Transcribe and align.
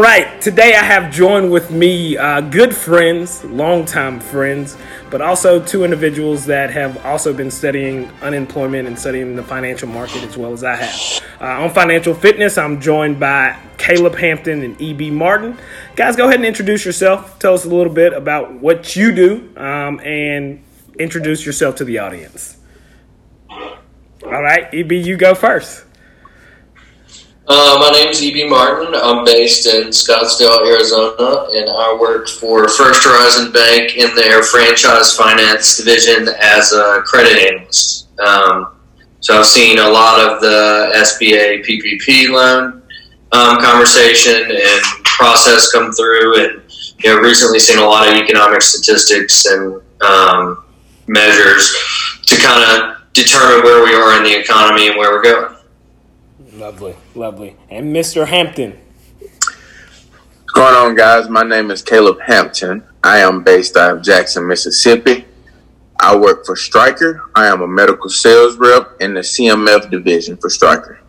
All 0.00 0.06
right, 0.06 0.40
today 0.40 0.74
I 0.74 0.82
have 0.82 1.12
joined 1.12 1.50
with 1.50 1.70
me 1.70 2.16
uh, 2.16 2.40
good 2.40 2.74
friends, 2.74 3.44
longtime 3.44 4.18
friends, 4.18 4.78
but 5.10 5.20
also 5.20 5.62
two 5.62 5.84
individuals 5.84 6.46
that 6.46 6.70
have 6.70 7.04
also 7.04 7.34
been 7.34 7.50
studying 7.50 8.10
unemployment 8.22 8.88
and 8.88 8.98
studying 8.98 9.36
the 9.36 9.42
financial 9.42 9.88
market 9.88 10.22
as 10.22 10.38
well 10.38 10.54
as 10.54 10.64
I 10.64 10.76
have. 10.76 11.22
Uh, 11.38 11.64
on 11.64 11.74
financial 11.74 12.14
fitness, 12.14 12.56
I'm 12.56 12.80
joined 12.80 13.20
by 13.20 13.60
Caleb 13.76 14.14
Hampton 14.14 14.62
and 14.62 14.80
EB 14.80 15.12
Martin. 15.12 15.58
Guys, 15.96 16.16
go 16.16 16.28
ahead 16.28 16.36
and 16.36 16.46
introduce 16.46 16.86
yourself. 16.86 17.38
Tell 17.38 17.52
us 17.52 17.66
a 17.66 17.68
little 17.68 17.92
bit 17.92 18.14
about 18.14 18.54
what 18.54 18.96
you 18.96 19.14
do 19.14 19.52
um, 19.58 20.00
and 20.00 20.64
introduce 20.98 21.44
yourself 21.44 21.76
to 21.76 21.84
the 21.84 21.98
audience. 21.98 22.56
All 23.50 24.42
right, 24.42 24.66
EB, 24.72 24.92
you 24.92 25.18
go 25.18 25.34
first. 25.34 25.84
Uh, 27.52 27.78
my 27.80 27.90
name 27.90 28.08
is 28.10 28.22
E.B. 28.22 28.48
Martin. 28.48 28.94
I'm 28.94 29.24
based 29.24 29.66
in 29.66 29.88
Scottsdale, 29.88 30.64
Arizona, 30.68 31.48
and 31.52 31.68
I 31.68 31.98
work 32.00 32.28
for 32.28 32.68
First 32.68 33.02
Horizon 33.02 33.50
Bank 33.50 33.96
in 33.96 34.14
their 34.14 34.44
franchise 34.44 35.16
finance 35.16 35.76
division 35.76 36.28
as 36.40 36.72
a 36.72 37.02
credit 37.04 37.52
analyst. 37.52 38.06
Um, 38.20 38.76
so 39.18 39.36
I've 39.36 39.46
seen 39.46 39.80
a 39.80 39.88
lot 39.88 40.20
of 40.20 40.40
the 40.40 40.92
SBA 40.94 41.66
PPP 41.66 42.28
loan 42.28 42.82
um, 43.32 43.60
conversation 43.60 44.48
and 44.48 44.82
process 45.02 45.72
come 45.72 45.90
through, 45.90 46.44
and 46.44 46.62
you 47.00 47.10
know, 47.10 47.20
recently 47.20 47.58
seen 47.58 47.78
a 47.78 47.84
lot 47.84 48.06
of 48.06 48.14
economic 48.14 48.62
statistics 48.62 49.46
and 49.46 49.82
um, 50.02 50.62
measures 51.08 51.74
to 52.26 52.40
kind 52.40 52.62
of 52.62 53.12
determine 53.12 53.64
where 53.64 53.82
we 53.82 53.92
are 53.92 54.16
in 54.18 54.22
the 54.22 54.38
economy 54.38 54.86
and 54.86 54.96
where 54.96 55.10
we're 55.10 55.24
going. 55.24 55.56
Lovely, 56.60 56.94
lovely. 57.14 57.56
And 57.70 57.96
Mr. 57.96 58.26
Hampton. 58.26 58.78
What's 59.18 60.52
going 60.54 60.74
on, 60.74 60.94
guys? 60.94 61.26
My 61.30 61.42
name 61.42 61.70
is 61.70 61.80
Caleb 61.80 62.20
Hampton. 62.20 62.84
I 63.02 63.20
am 63.20 63.42
based 63.42 63.78
out 63.78 63.96
of 63.96 64.02
Jackson, 64.02 64.46
Mississippi. 64.46 65.24
I 65.98 66.14
work 66.14 66.44
for 66.44 66.56
Stryker. 66.56 67.30
I 67.34 67.46
am 67.46 67.62
a 67.62 67.66
medical 67.66 68.10
sales 68.10 68.58
rep 68.58 69.00
in 69.00 69.14
the 69.14 69.20
CMF 69.20 69.90
division 69.90 70.36
for 70.36 70.50
Stryker. 70.50 71.00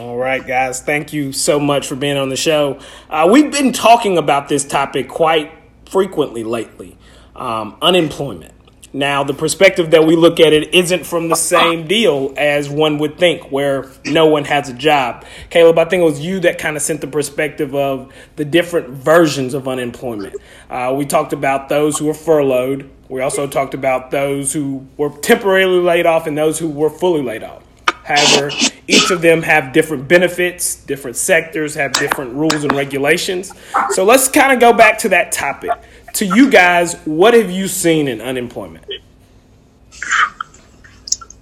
All 0.00 0.16
right, 0.16 0.44
guys. 0.44 0.82
Thank 0.82 1.12
you 1.12 1.32
so 1.32 1.60
much 1.60 1.86
for 1.86 1.94
being 1.94 2.16
on 2.16 2.30
the 2.30 2.36
show. 2.36 2.80
Uh, 3.08 3.28
we've 3.30 3.52
been 3.52 3.72
talking 3.72 4.18
about 4.18 4.48
this 4.48 4.64
topic 4.64 5.08
quite 5.08 5.52
frequently 5.88 6.42
lately 6.42 6.98
um, 7.36 7.76
unemployment. 7.80 8.54
Now, 8.92 9.22
the 9.22 9.34
perspective 9.34 9.92
that 9.92 10.04
we 10.04 10.16
look 10.16 10.40
at 10.40 10.52
it 10.52 10.74
isn't 10.74 11.06
from 11.06 11.28
the 11.28 11.36
same 11.36 11.86
deal 11.86 12.34
as 12.36 12.68
one 12.68 12.98
would 12.98 13.18
think, 13.18 13.52
where 13.52 13.88
no 14.04 14.26
one 14.26 14.44
has 14.46 14.68
a 14.68 14.74
job. 14.74 15.24
Caleb, 15.48 15.78
I 15.78 15.84
think 15.84 16.00
it 16.00 16.04
was 16.04 16.20
you 16.20 16.40
that 16.40 16.58
kind 16.58 16.76
of 16.76 16.82
sent 16.82 17.00
the 17.00 17.06
perspective 17.06 17.72
of 17.72 18.12
the 18.34 18.44
different 18.44 18.88
versions 18.88 19.54
of 19.54 19.68
unemployment. 19.68 20.34
Uh, 20.68 20.92
we 20.96 21.06
talked 21.06 21.32
about 21.32 21.68
those 21.68 21.98
who 21.98 22.06
were 22.06 22.14
furloughed. 22.14 22.90
We 23.08 23.20
also 23.20 23.46
talked 23.46 23.74
about 23.74 24.10
those 24.10 24.52
who 24.52 24.86
were 24.96 25.10
temporarily 25.10 25.80
laid 25.80 26.06
off 26.06 26.26
and 26.26 26.36
those 26.36 26.58
who 26.58 26.68
were 26.68 26.90
fully 26.90 27.22
laid 27.22 27.44
off. 27.44 27.62
However, 28.02 28.50
each 28.88 29.12
of 29.12 29.22
them 29.22 29.42
have 29.42 29.72
different 29.72 30.08
benefits, 30.08 30.74
different 30.74 31.16
sectors 31.16 31.76
have 31.76 31.92
different 31.92 32.34
rules 32.34 32.64
and 32.64 32.72
regulations. 32.72 33.52
So 33.90 34.04
let's 34.04 34.26
kind 34.26 34.52
of 34.52 34.58
go 34.58 34.72
back 34.72 34.98
to 34.98 35.10
that 35.10 35.30
topic 35.30 35.70
to 36.14 36.26
you 36.26 36.50
guys, 36.50 36.94
what 37.04 37.34
have 37.34 37.50
you 37.50 37.68
seen 37.68 38.08
in 38.08 38.20
unemployment? 38.20 38.84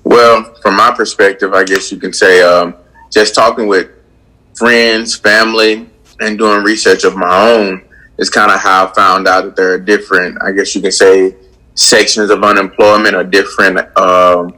Well, 0.05 0.55
from 0.63 0.77
my 0.77 0.93
perspective, 0.97 1.53
I 1.53 1.65
guess 1.65 1.93
you 1.93 1.99
can 1.99 2.13
say 2.13 2.43
um, 2.43 2.75
just 3.13 3.35
talking 3.35 3.67
with 3.67 3.91
friends, 4.55 5.17
family, 5.17 5.89
and 6.21 6.39
doing 6.39 6.63
research 6.63 7.05
of 7.05 7.17
my 7.17 7.53
own 7.53 7.85
is 8.19 8.31
kind 8.31 8.51
of 8.51 8.59
how 8.59 8.87
I 8.87 8.95
found 8.95 9.29
out 9.29 9.45
that 9.45 9.57
there 9.57 9.73
are 9.73 9.79
different, 9.79 10.39
I 10.43 10.53
guess 10.53 10.75
you 10.75 10.81
can 10.81 10.93
say, 10.93 11.37
sections 11.75 12.31
of 12.31 12.43
unemployment 12.43 13.15
or 13.15 13.23
different, 13.23 13.79
um, 13.97 14.55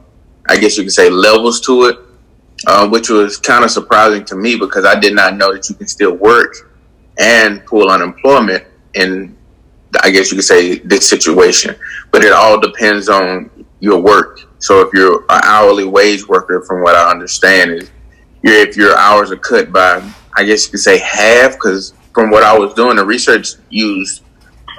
I 0.49 0.57
guess 0.57 0.77
you 0.77 0.83
can 0.83 0.91
say, 0.91 1.09
levels 1.09 1.61
to 1.61 1.83
it, 1.83 1.99
uh, 2.65 2.89
which 2.89 3.09
was 3.09 3.37
kind 3.37 3.63
of 3.63 3.71
surprising 3.71 4.25
to 4.25 4.35
me 4.35 4.55
because 4.57 4.85
I 4.85 4.99
did 4.99 5.13
not 5.13 5.35
know 5.35 5.53
that 5.53 5.69
you 5.69 5.75
can 5.75 5.87
still 5.87 6.13
work 6.13 6.71
and 7.19 7.63
pull 7.65 7.91
unemployment 7.91 8.65
in 8.95 9.37
I 10.01 10.11
guess 10.11 10.31
you 10.31 10.37
could 10.37 10.45
say 10.45 10.79
this 10.79 11.09
situation, 11.09 11.75
but 12.11 12.23
it 12.23 12.31
all 12.31 12.59
depends 12.59 13.09
on 13.09 13.49
your 13.79 13.99
work. 13.99 14.39
So 14.59 14.81
if 14.81 14.93
you're 14.93 15.21
an 15.29 15.41
hourly 15.43 15.85
wage 15.85 16.27
worker, 16.27 16.61
from 16.61 16.81
what 16.81 16.95
I 16.95 17.09
understand, 17.09 17.71
is 17.71 17.91
if 18.43 18.77
your 18.77 18.95
hours 18.97 19.31
are 19.31 19.37
cut 19.37 19.71
by, 19.71 20.01
I 20.35 20.43
guess 20.43 20.65
you 20.65 20.71
could 20.71 20.79
say 20.79 20.99
half, 20.99 21.53
because 21.53 21.93
from 22.13 22.29
what 22.29 22.43
I 22.43 22.57
was 22.57 22.73
doing, 22.73 22.95
the 22.95 23.05
research 23.05 23.53
used 23.69 24.23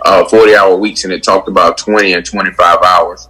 uh, 0.04 0.26
40 0.28 0.54
hour 0.54 0.76
weeks 0.76 1.04
and 1.04 1.12
it 1.12 1.22
talked 1.22 1.48
about 1.48 1.78
20 1.78 2.14
and 2.14 2.24
25 2.24 2.78
hours. 2.82 3.28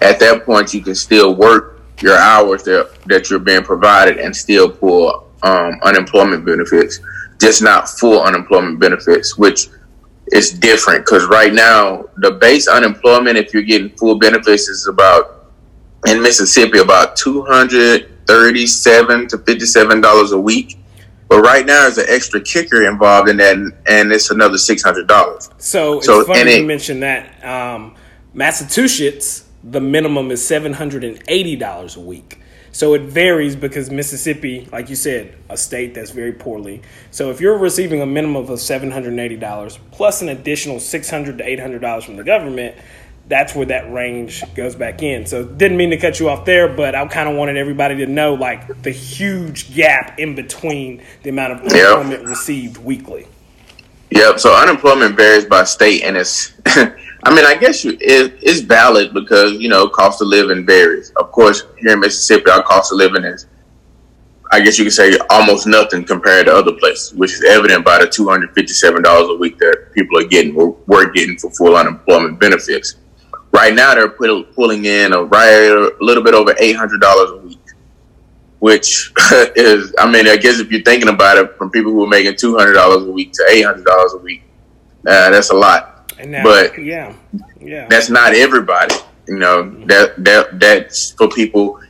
At 0.00 0.18
that 0.20 0.44
point, 0.44 0.74
you 0.74 0.82
can 0.82 0.94
still 0.94 1.34
work 1.34 1.80
your 2.02 2.16
hours 2.16 2.62
that, 2.64 2.90
that 3.06 3.30
you're 3.30 3.38
being 3.38 3.62
provided 3.62 4.18
and 4.18 4.34
still 4.34 4.70
pull 4.70 5.26
um, 5.42 5.78
unemployment 5.82 6.44
benefits, 6.44 7.00
just 7.40 7.62
not 7.62 7.88
full 7.88 8.22
unemployment 8.22 8.78
benefits, 8.78 9.38
which 9.38 9.68
it's 10.28 10.50
different 10.50 11.04
because 11.04 11.26
right 11.26 11.52
now 11.52 12.04
the 12.16 12.32
base 12.32 12.68
unemployment, 12.68 13.36
if 13.36 13.54
you're 13.54 13.62
getting 13.62 13.90
full 13.96 14.18
benefits, 14.18 14.68
is 14.68 14.86
about 14.86 15.52
in 16.06 16.22
Mississippi 16.22 16.78
about 16.78 17.16
two 17.16 17.42
hundred 17.44 18.10
thirty-seven 18.26 19.28
to 19.28 19.38
fifty-seven 19.38 20.00
dollars 20.00 20.32
a 20.32 20.40
week. 20.40 20.78
But 21.28 21.40
right 21.40 21.66
now, 21.66 21.82
there's 21.82 21.98
an 21.98 22.06
extra 22.08 22.40
kicker 22.40 22.88
involved 22.88 23.28
in 23.28 23.36
that, 23.38 23.56
and 23.86 24.12
it's 24.12 24.30
another 24.30 24.58
six 24.58 24.82
hundred 24.82 25.08
dollars. 25.08 25.50
So, 25.58 26.00
so 26.00 26.20
it's 26.20 26.28
funny 26.28 26.56
you 26.56 26.62
it, 26.62 26.66
mention 26.66 27.00
that. 27.00 27.44
Um, 27.44 27.96
Massachusetts, 28.32 29.44
the 29.64 29.80
minimum 29.80 30.30
is 30.30 30.46
seven 30.46 30.72
hundred 30.72 31.02
and 31.02 31.22
eighty 31.26 31.56
dollars 31.56 31.96
a 31.96 32.00
week. 32.00 32.40
So 32.76 32.92
it 32.92 33.04
varies 33.04 33.56
because 33.56 33.90
Mississippi, 33.90 34.68
like 34.70 34.90
you 34.90 34.96
said, 34.96 35.34
a 35.48 35.56
state 35.56 35.94
that's 35.94 36.10
very 36.10 36.34
poorly. 36.34 36.82
So 37.10 37.30
if 37.30 37.40
you're 37.40 37.56
receiving 37.56 38.02
a 38.02 38.06
minimum 38.06 38.36
of 38.36 38.50
$780 38.50 39.78
plus 39.92 40.20
an 40.20 40.28
additional 40.28 40.78
600 40.78 41.38
to 41.38 41.42
$800 41.42 42.04
from 42.04 42.16
the 42.16 42.22
government, 42.22 42.76
that's 43.28 43.54
where 43.54 43.64
that 43.64 43.90
range 43.90 44.44
goes 44.54 44.74
back 44.74 45.02
in. 45.02 45.24
So 45.24 45.42
didn't 45.42 45.78
mean 45.78 45.88
to 45.88 45.96
cut 45.96 46.20
you 46.20 46.28
off 46.28 46.44
there, 46.44 46.68
but 46.68 46.94
I 46.94 47.06
kind 47.06 47.30
of 47.30 47.36
wanted 47.36 47.56
everybody 47.56 47.96
to 47.96 48.06
know 48.06 48.34
like 48.34 48.82
the 48.82 48.90
huge 48.90 49.74
gap 49.74 50.18
in 50.18 50.34
between 50.34 51.02
the 51.22 51.30
amount 51.30 51.54
of 51.54 51.60
unemployment 51.60 52.20
yep. 52.20 52.28
received 52.28 52.76
weekly. 52.76 53.26
Yep. 54.10 54.38
So 54.38 54.54
unemployment 54.54 55.16
varies 55.16 55.46
by 55.46 55.64
state, 55.64 56.02
and 56.02 56.14
it's 56.14 56.52
I 57.26 57.34
mean, 57.34 57.44
I 57.44 57.56
guess 57.56 57.84
you, 57.84 57.98
it, 58.00 58.38
it's 58.40 58.60
valid 58.60 59.12
because 59.12 59.54
you 59.54 59.68
know 59.68 59.88
cost 59.88 60.22
of 60.22 60.28
living 60.28 60.64
varies. 60.64 61.10
Of 61.16 61.32
course, 61.32 61.64
here 61.76 61.94
in 61.94 61.98
Mississippi, 61.98 62.48
our 62.52 62.62
cost 62.62 62.92
of 62.92 62.98
living 62.98 63.24
is, 63.24 63.48
I 64.52 64.60
guess 64.60 64.78
you 64.78 64.84
could 64.84 64.92
say, 64.92 65.18
almost 65.28 65.66
nothing 65.66 66.04
compared 66.04 66.46
to 66.46 66.54
other 66.54 66.70
places, 66.74 67.14
which 67.14 67.32
is 67.32 67.42
evident 67.42 67.84
by 67.84 67.98
the 67.98 68.06
two 68.06 68.28
hundred 68.28 68.54
fifty-seven 68.54 69.02
dollars 69.02 69.28
a 69.28 69.34
week 69.34 69.58
that 69.58 69.88
people 69.92 70.20
are 70.20 70.24
getting 70.28 70.54
or 70.54 70.76
were 70.86 71.10
getting 71.10 71.36
for 71.36 71.50
full 71.50 71.74
unemployment 71.74 72.38
benefits. 72.38 72.94
Right 73.50 73.74
now, 73.74 73.96
they're 73.96 74.08
put, 74.08 74.54
pulling 74.54 74.84
in 74.84 75.12
a 75.12 75.24
right 75.24 75.50
a 75.52 75.96
little 76.00 76.22
bit 76.22 76.32
over 76.32 76.54
eight 76.60 76.76
hundred 76.76 77.00
dollars 77.00 77.32
a 77.32 77.38
week, 77.38 77.58
which 78.60 79.12
is, 79.56 79.92
I 79.98 80.08
mean, 80.08 80.28
I 80.28 80.36
guess 80.36 80.60
if 80.60 80.70
you're 80.70 80.82
thinking 80.82 81.08
about 81.08 81.38
it, 81.38 81.58
from 81.58 81.72
people 81.72 81.90
who 81.90 82.04
are 82.04 82.08
making 82.08 82.36
two 82.36 82.56
hundred 82.56 82.74
dollars 82.74 83.02
a 83.02 83.10
week 83.10 83.32
to 83.32 83.44
eight 83.50 83.62
hundred 83.62 83.84
dollars 83.84 84.12
a 84.12 84.18
week, 84.18 84.44
uh, 85.08 85.30
that's 85.30 85.50
a 85.50 85.56
lot. 85.56 85.95
Now, 86.24 86.42
but 86.42 86.78
yeah, 86.78 87.14
yeah, 87.60 87.86
that's 87.88 88.08
not 88.08 88.34
everybody. 88.34 88.94
You 89.28 89.38
know 89.38 89.64
mm-hmm. 89.64 89.86
that 89.86 90.24
that 90.24 90.60
that's 90.60 91.12
for 91.12 91.28
people 91.28 91.80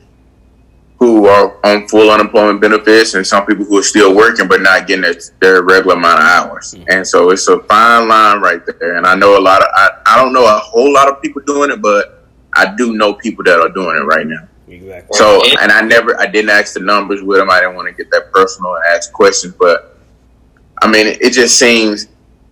who 0.99 1.27
are 1.27 1.63
on 1.65 1.87
full 1.87 2.09
unemployment 2.09 2.59
benefits 2.59 3.13
and 3.13 3.25
some 3.25 3.45
people 3.45 3.63
who 3.63 3.77
are 3.77 3.83
still 3.83 4.15
working 4.15 4.47
but 4.47 4.61
not 4.61 4.87
getting 4.87 5.03
their, 5.03 5.13
their 5.39 5.61
regular 5.61 5.95
amount 5.95 6.19
of 6.19 6.25
hours. 6.25 6.73
Mm-hmm. 6.73 6.89
And 6.89 7.07
so 7.07 7.29
it's 7.29 7.47
a 7.47 7.59
fine 7.63 8.07
line 8.07 8.41
right 8.41 8.61
there. 8.79 8.95
And 8.95 9.05
I 9.05 9.13
know 9.13 9.37
a 9.37 9.41
lot 9.41 9.61
of 9.61 9.67
I, 9.73 9.89
I 10.07 10.21
don't 10.21 10.33
know 10.33 10.45
a 10.45 10.59
whole 10.59 10.91
lot 10.91 11.07
of 11.07 11.21
people 11.21 11.41
doing 11.45 11.71
it, 11.71 11.81
but 11.81 12.25
I 12.55 12.73
do 12.75 12.93
know 12.93 13.13
people 13.13 13.43
that 13.43 13.59
are 13.59 13.69
doing 13.69 13.95
it 13.95 14.05
right 14.05 14.25
now. 14.25 14.47
Exactly. 14.67 15.15
So 15.15 15.41
and 15.61 15.71
I 15.71 15.81
never 15.81 16.19
I 16.19 16.25
didn't 16.25 16.49
ask 16.49 16.73
the 16.73 16.79
numbers 16.79 17.21
with 17.21 17.37
them. 17.37 17.49
I 17.49 17.59
didn't 17.59 17.75
want 17.75 17.87
to 17.87 17.93
get 17.93 18.11
that 18.11 18.31
personal 18.33 18.75
and 18.75 18.83
ask 18.89 19.13
questions, 19.13 19.53
but 19.59 19.97
I 20.81 20.89
mean 20.89 21.05
it, 21.07 21.21
it 21.21 21.33
just 21.33 21.59
seems 21.59 22.07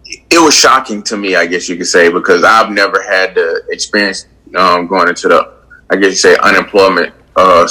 it 0.05 0.39
was 0.43 0.53
shocking 0.53 1.01
to 1.03 1.17
me, 1.17 1.35
I 1.35 1.45
guess 1.45 1.67
you 1.67 1.77
could 1.77 1.87
say, 1.87 2.11
because 2.11 2.43
I've 2.43 2.69
never 2.71 3.01
had 3.01 3.35
the 3.35 3.63
experience 3.69 4.27
um, 4.55 4.87
going 4.87 5.09
into 5.09 5.27
the, 5.27 5.53
I 5.89 5.95
guess 5.95 6.11
you 6.11 6.15
say, 6.15 6.37
unemployment 6.37 7.13
uh, 7.35 7.67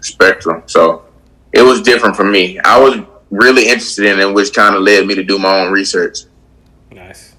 spectrum. 0.00 0.62
So 0.66 1.04
it 1.52 1.62
was 1.62 1.82
different 1.82 2.16
for 2.16 2.24
me. 2.24 2.58
I 2.60 2.80
was 2.80 2.98
really 3.30 3.64
interested 3.64 4.06
in 4.06 4.20
it, 4.20 4.32
which 4.32 4.54
kind 4.54 4.74
of 4.74 4.82
led 4.82 5.06
me 5.06 5.14
to 5.14 5.24
do 5.24 5.38
my 5.38 5.60
own 5.60 5.72
research. 5.72 6.20
Nice. 6.90 7.34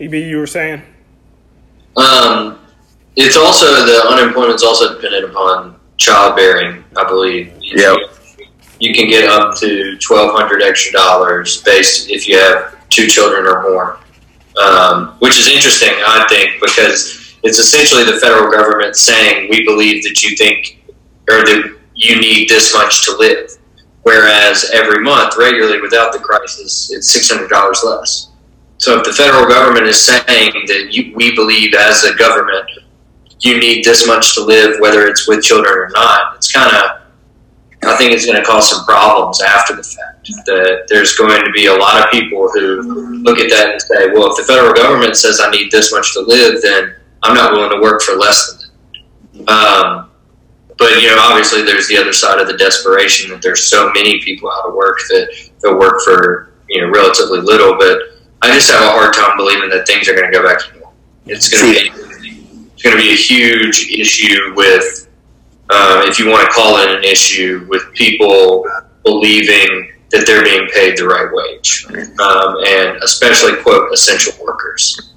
EB, 0.00 0.14
you 0.14 0.38
were 0.38 0.46
saying? 0.46 0.82
Um, 1.96 2.58
it's 3.16 3.36
also 3.36 3.66
the 3.66 4.06
unemployment 4.08 4.56
is 4.56 4.62
also 4.62 4.94
dependent 4.94 5.30
upon 5.30 5.80
childbearing, 5.96 6.84
I 6.96 7.04
believe. 7.04 7.52
Yep. 7.60 7.96
you 8.78 8.94
can 8.94 9.08
get 9.08 9.28
up 9.28 9.56
to 9.56 9.96
twelve 9.98 10.38
hundred 10.38 10.62
extra 10.62 10.92
dollars 10.92 11.62
based 11.62 12.10
if 12.10 12.28
you 12.28 12.38
have 12.38 12.75
two 12.90 13.06
children 13.06 13.46
or 13.46 13.62
more, 13.62 13.98
um, 14.62 15.16
which 15.18 15.38
is 15.38 15.48
interesting, 15.48 15.90
I 16.06 16.26
think, 16.28 16.60
because 16.60 17.36
it's 17.42 17.58
essentially 17.58 18.04
the 18.04 18.18
federal 18.18 18.50
government 18.50 18.96
saying 18.96 19.48
we 19.50 19.64
believe 19.64 20.02
that 20.04 20.22
you 20.22 20.36
think 20.36 20.80
or 21.28 21.44
that 21.44 21.76
you 21.94 22.20
need 22.20 22.48
this 22.48 22.74
much 22.74 23.04
to 23.06 23.16
live, 23.16 23.50
whereas 24.02 24.70
every 24.72 25.02
month 25.02 25.36
regularly 25.36 25.80
without 25.80 26.12
the 26.12 26.18
crisis 26.18 26.90
it's 26.92 27.10
six 27.10 27.30
hundred 27.30 27.48
dollars 27.48 27.82
less. 27.84 28.30
So 28.78 28.98
if 28.98 29.04
the 29.04 29.12
federal 29.12 29.48
government 29.48 29.86
is 29.86 30.00
saying 30.00 30.52
that 30.66 30.88
you, 30.90 31.14
we 31.14 31.34
believe 31.34 31.72
as 31.74 32.04
a 32.04 32.14
government 32.16 32.68
you 33.40 33.58
need 33.58 33.84
this 33.84 34.06
much 34.06 34.34
to 34.34 34.42
live, 34.42 34.80
whether 34.80 35.06
it's 35.06 35.28
with 35.28 35.42
children 35.42 35.72
or 35.72 35.88
not, 35.92 36.36
it's 36.36 36.50
kind 36.52 36.74
of 36.74 37.02
I 37.84 37.96
think 37.96 38.12
it's 38.12 38.26
going 38.26 38.38
to 38.38 38.44
cause 38.44 38.70
some 38.70 38.84
problems 38.84 39.40
after 39.42 39.76
the 39.76 39.82
fact. 39.82 40.15
That 40.46 40.86
there's 40.88 41.16
going 41.16 41.44
to 41.44 41.50
be 41.52 41.66
a 41.66 41.74
lot 41.74 42.04
of 42.04 42.10
people 42.10 42.48
who 42.50 43.22
look 43.22 43.38
at 43.38 43.48
that 43.50 43.72
and 43.72 43.82
say, 43.82 44.08
"Well, 44.12 44.30
if 44.30 44.36
the 44.36 44.44
federal 44.44 44.74
government 44.74 45.16
says 45.16 45.40
I 45.40 45.50
need 45.50 45.70
this 45.70 45.92
much 45.92 46.12
to 46.14 46.20
live, 46.20 46.60
then 46.62 46.96
I'm 47.22 47.34
not 47.34 47.52
willing 47.52 47.70
to 47.70 47.80
work 47.80 48.02
for 48.02 48.14
less 48.16 48.68
than 49.32 49.44
that." 49.44 49.52
Um, 49.52 50.10
but 50.78 51.00
you 51.00 51.08
know, 51.08 51.18
obviously, 51.20 51.62
there's 51.62 51.88
the 51.88 51.96
other 51.96 52.12
side 52.12 52.40
of 52.40 52.48
the 52.48 52.56
desperation 52.56 53.30
that 53.30 53.40
there's 53.40 53.64
so 53.64 53.90
many 53.92 54.20
people 54.20 54.50
out 54.50 54.68
of 54.68 54.74
work 54.74 54.98
that 55.08 55.50
they'll 55.62 55.78
work 55.78 56.02
for 56.02 56.52
you 56.68 56.82
know 56.82 56.90
relatively 56.90 57.40
little. 57.40 57.76
But 57.78 57.98
I 58.42 58.52
just 58.52 58.70
have 58.70 58.82
a 58.82 58.90
hard 58.90 59.14
time 59.14 59.36
believing 59.36 59.70
that 59.70 59.86
things 59.86 60.08
are 60.08 60.14
going 60.14 60.30
to 60.30 60.36
go 60.36 60.44
back 60.44 60.60
to 60.60 60.72
normal. 60.72 60.94
It's 61.26 61.48
going 61.48 61.72
to 61.72 61.92
be 61.92 62.66
it's 62.74 62.82
going 62.82 62.96
to 62.96 63.02
be 63.02 63.12
a 63.12 63.16
huge 63.16 63.90
issue 63.90 64.54
with 64.54 65.08
uh, 65.70 66.04
if 66.06 66.18
you 66.18 66.28
want 66.28 66.46
to 66.46 66.52
call 66.52 66.76
it 66.78 66.96
an 66.96 67.04
issue 67.04 67.66
with 67.68 67.92
people 67.94 68.66
believing 69.04 69.92
that 70.16 70.26
they're 70.26 70.44
being 70.44 70.68
paid 70.72 70.96
the 70.96 71.06
right 71.06 71.28
wage, 71.32 71.86
um, 72.20 72.56
and 72.66 73.02
especially 73.02 73.60
quote 73.62 73.92
essential 73.92 74.32
workers. 74.44 75.12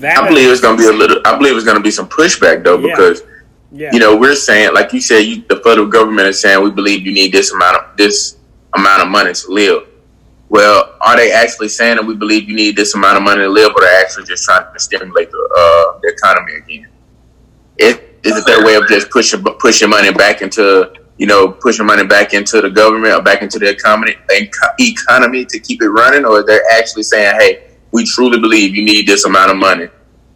That 0.00 0.18
I 0.18 0.28
believe 0.28 0.50
it's 0.50 0.60
going 0.60 0.76
to 0.76 0.82
be 0.82 0.88
a 0.88 0.92
little. 0.92 1.20
I 1.24 1.36
believe 1.36 1.54
it's 1.56 1.64
going 1.64 1.76
to 1.76 1.82
be 1.82 1.90
some 1.90 2.08
pushback 2.08 2.64
though, 2.64 2.78
yeah. 2.78 2.94
because 2.94 3.22
yeah. 3.70 3.90
you 3.92 4.00
know 4.00 4.16
we're 4.16 4.34
saying, 4.34 4.74
like 4.74 4.92
you 4.92 5.00
said, 5.00 5.20
you, 5.20 5.44
the 5.48 5.60
federal 5.62 5.86
government 5.86 6.28
is 6.28 6.40
saying 6.40 6.62
we 6.62 6.70
believe 6.70 7.06
you 7.06 7.12
need 7.12 7.32
this 7.32 7.52
amount 7.52 7.76
of 7.76 7.96
this 7.96 8.38
amount 8.74 9.02
of 9.02 9.08
money 9.08 9.32
to 9.32 9.52
live. 9.52 9.88
Well, 10.48 10.96
are 11.00 11.16
they 11.16 11.32
actually 11.32 11.68
saying 11.68 11.96
that 11.96 12.04
we 12.04 12.14
believe 12.14 12.48
you 12.48 12.54
need 12.54 12.76
this 12.76 12.94
amount 12.94 13.16
of 13.16 13.22
money 13.22 13.40
to 13.42 13.48
live, 13.48 13.72
or 13.74 13.80
they're 13.80 14.00
actually 14.00 14.24
just 14.24 14.44
trying 14.44 14.72
to 14.72 14.78
stimulate 14.78 15.30
the, 15.30 15.38
uh, 15.38 15.98
the 16.02 16.12
economy 16.12 16.54
again? 16.54 16.88
It, 17.76 18.20
is 18.22 18.36
it 18.36 18.46
their 18.46 18.64
way 18.64 18.74
of 18.74 18.86
just 18.88 19.10
pushing 19.10 19.42
pushing 19.58 19.90
money 19.90 20.12
back 20.12 20.42
into 20.42 20.92
you 21.16 21.26
know 21.26 21.52
pushing 21.52 21.86
money 21.86 22.04
back 22.04 22.34
into 22.34 22.60
the 22.60 22.70
government 22.70 23.14
or 23.14 23.22
back 23.22 23.42
into 23.42 23.58
the 23.58 23.68
economy 23.68 24.16
economy 24.80 25.44
to 25.46 25.58
keep 25.58 25.82
it 25.82 25.88
running, 25.88 26.24
or 26.24 26.44
they're 26.44 26.64
actually 26.72 27.04
saying, 27.04 27.34
hey, 27.38 27.70
we 27.92 28.04
truly 28.04 28.40
believe 28.40 28.74
you 28.74 28.84
need 28.84 29.06
this 29.06 29.24
amount 29.24 29.50
of 29.50 29.56
money 29.56 29.88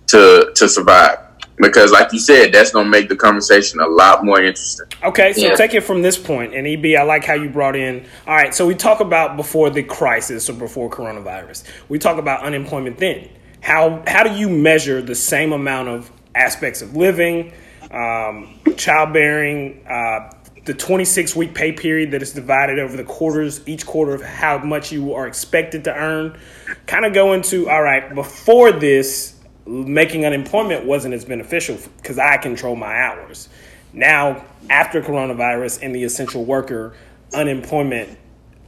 to 0.09 0.53
to 0.55 0.69
survive? 0.69 1.19
Because, 1.61 1.91
like 1.91 2.13
you 2.13 2.21
said, 2.21 2.53
that's 2.53 2.71
going 2.71 2.85
to 2.85 2.91
make 2.91 3.09
the 3.09 3.17
conversation 3.17 3.81
a 3.81 3.87
lot 3.87 4.25
more 4.25 4.41
interesting. 4.41 4.87
Okay, 5.03 5.33
so 5.33 5.49
yeah. 5.49 5.55
take 5.57 5.75
it 5.75 5.81
from 5.81 6.03
this 6.03 6.17
point, 6.17 6.55
and 6.55 6.69
EB, 6.69 6.97
I 6.97 7.03
like 7.03 7.25
how 7.25 7.35
you 7.35 7.51
brought 7.51 7.75
in. 7.75 8.07
All 8.29 8.37
right, 8.37 8.55
so 8.55 8.65
we 8.65 8.77
talk 8.77 9.01
about 9.01 9.37
before 9.37 9.69
the 9.69 9.83
crisis 9.83 10.49
or 10.49 10.53
before 10.53 10.89
coronavirus. 10.89 11.65
We 11.89 11.99
talk 11.99 12.19
about 12.19 12.45
unemployment 12.45 12.99
then. 12.99 13.29
How 13.61 14.05
how 14.07 14.23
do 14.23 14.37
you 14.37 14.49
measure 14.49 15.03
the 15.03 15.17
same 15.17 15.53
amount 15.53 15.89
of 15.89 16.13
aspects 16.37 16.81
of 16.81 16.95
living, 16.95 17.53
um, 17.91 18.61
childbearing, 18.77 19.85
uh, 19.87 20.31
the 20.69 20.75
26 20.75 21.35
week 21.35 21.55
pay 21.55 21.73
period 21.73 22.11
that 22.11 22.21
is 22.21 22.33
divided 22.33 22.79
over 22.79 22.95
the 22.95 23.03
quarters, 23.03 23.67
each 23.67 23.87
quarter 23.87 24.15
of 24.15 24.21
how 24.21 24.59
much 24.59 24.93
you 24.93 25.15
are 25.15 25.27
expected 25.27 25.85
to 25.85 25.95
earn. 25.95 26.39
Kind 26.87 27.07
of 27.07 27.15
go 27.15 27.33
into, 27.33 27.71
all 27.71 27.83
right, 27.83 28.15
before 28.15 28.71
this, 28.71 29.35
making 29.67 30.27
unemployment 30.27 30.85
wasn't 30.85 31.15
as 31.15 31.25
beneficial 31.25 31.79
because 31.97 32.19
I 32.19 32.37
control 32.37 32.77
my 32.77 32.95
hours. 32.95 33.49
Now, 33.95 34.45
after 34.69 35.01
coronavirus 35.01 35.83
and 35.83 35.95
the 35.95 36.05
essential 36.05 36.45
worker, 36.45 36.95
unemployment 37.33 38.19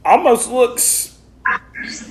almost 0.03 0.49
looks 0.49 1.19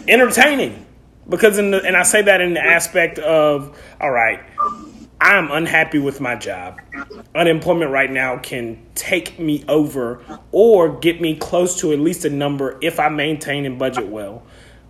entertaining 0.07 0.87
because 1.29 1.59
in 1.59 1.73
the, 1.73 1.83
and 1.83 1.97
I 1.97 2.05
say 2.05 2.23
that 2.23 2.41
in 2.41 2.55
the 2.55 2.65
aspect 2.65 3.19
of 3.19 3.77
all 4.01 4.13
right, 4.13 4.41
I'm 5.21 5.51
unhappy 5.51 5.99
with 5.99 6.21
my 6.21 6.35
job. 6.35 6.81
Unemployment 7.35 7.91
right 7.91 8.11
now 8.11 8.39
can 8.39 8.85
take 8.95 9.39
me 9.39 9.65
over 9.69 10.25
or 10.51 10.99
get 10.99 11.21
me 11.21 11.37
close 11.37 11.79
to 11.81 11.93
at 11.93 11.99
least 11.99 12.25
a 12.25 12.31
number 12.31 12.79
if 12.81 12.99
I 12.99 13.11
maintain 13.11 13.67
and 13.67 13.79
budget 13.79 14.09
well, 14.09 14.43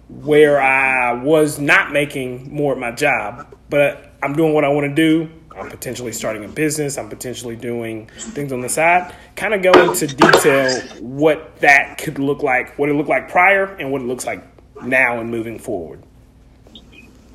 where 0.09 0.61
I 0.61 1.12
was 1.15 1.59
not 1.59 1.93
making 1.93 2.55
more 2.55 2.73
at 2.75 2.79
my 2.79 2.93
job, 2.93 3.55
but 3.69 4.12
I'm 4.23 4.35
doing 4.35 4.55
what 4.55 4.65
I 4.65 4.69
want 4.69 4.88
to 4.88 4.94
do. 4.94 5.31
I'm 5.50 5.69
potentially 5.69 6.12
starting 6.12 6.44
a 6.44 6.49
business. 6.49 6.97
I'm 6.97 7.09
potentially 7.09 7.56
doing 7.56 8.09
things 8.17 8.53
on 8.53 8.61
the 8.61 8.69
side. 8.69 9.12
Kind 9.35 9.53
of 9.53 9.62
go 9.62 9.73
into 9.91 10.06
detail 10.06 10.81
what 11.00 11.56
that 11.59 11.99
could 11.99 12.21
look 12.21 12.44
like, 12.44 12.79
what 12.79 12.88
it 12.88 12.94
looked 12.94 13.09
like 13.09 13.29
prior, 13.29 13.65
and 13.65 13.91
what 13.91 14.00
it 14.00 14.05
looks 14.05 14.26
like 14.26 14.44
now 14.85 15.19
and 15.21 15.29
moving 15.29 15.59
forward. 15.59 16.05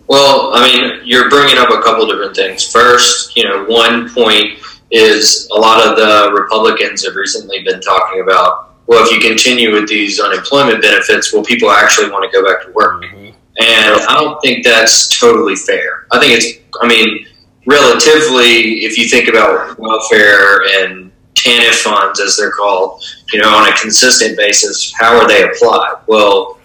Well, 0.07 0.51
I 0.53 0.67
mean, 0.67 1.01
you're 1.03 1.29
bringing 1.29 1.57
up 1.57 1.69
a 1.69 1.81
couple 1.81 2.05
different 2.05 2.35
things. 2.35 2.71
First, 2.71 3.35
you 3.35 3.43
know, 3.43 3.65
one 3.65 4.09
point 4.13 4.59
is 4.91 5.49
a 5.51 5.59
lot 5.59 5.85
of 5.85 5.97
the 5.97 6.31
Republicans 6.31 7.05
have 7.05 7.15
recently 7.15 7.63
been 7.63 7.81
talking 7.81 8.21
about, 8.21 8.75
well, 8.87 9.03
if 9.03 9.11
you 9.11 9.19
continue 9.19 9.73
with 9.73 9.87
these 9.89 10.19
unemployment 10.19 10.81
benefits, 10.81 11.33
will 11.33 11.43
people 11.43 11.71
actually 11.71 12.11
want 12.11 12.31
to 12.31 12.37
go 12.39 12.45
back 12.47 12.65
to 12.65 12.71
work? 12.73 13.03
Mm-hmm. 13.03 13.25
And 13.57 14.01
I 14.01 14.15
don't 14.19 14.39
think 14.41 14.63
that's 14.63 15.19
totally 15.19 15.55
fair. 15.55 16.05
I 16.11 16.19
think 16.19 16.33
it's, 16.33 16.59
I 16.81 16.87
mean, 16.87 17.25
relatively, 17.65 18.85
if 18.85 18.97
you 18.97 19.07
think 19.07 19.27
about 19.27 19.79
welfare 19.79 20.61
and 20.79 21.11
TANF 21.33 21.75
funds, 21.81 22.19
as 22.19 22.37
they're 22.37 22.51
called, 22.51 23.03
you 23.33 23.41
know, 23.41 23.49
on 23.49 23.71
a 23.71 23.75
consistent 23.75 24.37
basis, 24.37 24.93
how 24.97 25.17
are 25.17 25.27
they 25.27 25.43
applied? 25.43 25.95
Well, 26.05 26.59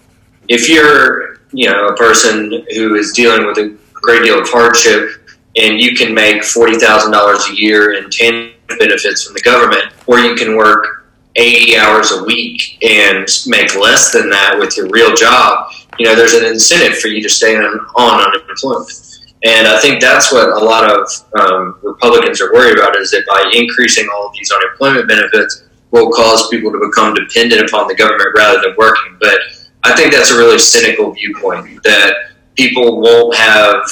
if 0.49 0.69
you're 0.69 1.30
you 1.53 1.69
know 1.69 1.87
a 1.87 1.97
person 1.97 2.65
who 2.75 2.95
is 2.95 3.13
dealing 3.13 3.47
with 3.47 3.59
a 3.59 3.77
great 3.93 4.25
deal 4.25 4.41
of 4.41 4.49
hardship, 4.49 5.11
and 5.57 5.81
you 5.81 5.95
can 5.95 6.15
make 6.15 6.45
forty 6.45 6.79
thousand 6.79 7.13
dollars 7.13 7.47
a 7.49 7.55
year 7.55 7.95
in 7.95 8.05
TANF 8.05 8.53
benefits 8.79 9.25
from 9.25 9.35
the 9.35 9.41
government, 9.41 9.93
or 10.07 10.19
you 10.21 10.35
can 10.35 10.57
work 10.57 11.09
eighty 11.37 11.77
hours 11.77 12.13
a 12.13 12.25
week 12.25 12.83
and 12.83 13.27
make 13.47 13.75
less 13.77 14.13
than 14.13 14.31
that 14.31 14.57
with 14.59 14.77
your 14.77 14.89
real 14.89 15.15
job. 15.15 15.73
You 15.99 16.07
know, 16.07 16.15
there's 16.15 16.35
an 16.35 16.45
incentive 16.45 16.99
for 16.99 17.09
you 17.09 17.23
to 17.23 17.29
stay 17.29 17.57
on, 17.57 17.65
on 17.65 18.33
unemployment. 18.33 19.11
And 19.43 19.67
I 19.67 19.79
think 19.81 20.01
that's 20.01 20.33
what 20.33 20.49
a 20.49 20.65
lot 20.65 20.85
of 20.91 21.09
um, 21.39 21.79
Republicans 21.83 22.41
are 22.43 22.53
worried 22.53 22.79
about 22.79 22.97
is 22.97 23.11
that 23.13 23.25
by 23.27 23.51
increasing 23.55 24.07
all 24.15 24.27
of 24.27 24.35
these 24.35 24.51
unemployment 24.53 25.09
benefits 25.09 25.65
will 25.91 26.11
cause 26.11 26.49
people 26.49 26.71
to 26.71 26.79
become 26.79 27.15
dependent 27.15 27.69
upon 27.69 27.89
the 27.89 27.95
government 27.95 28.29
rather 28.37 28.61
than 28.61 28.75
working. 28.77 29.17
But 29.19 29.41
I 29.83 29.95
think 29.97 30.13
that's 30.13 30.31
a 30.31 30.37
really 30.37 30.59
cynical 30.59 31.13
viewpoint 31.13 31.83
that 31.85 32.15
people 32.57 33.01
won't 33.01 33.35
have 33.37 33.83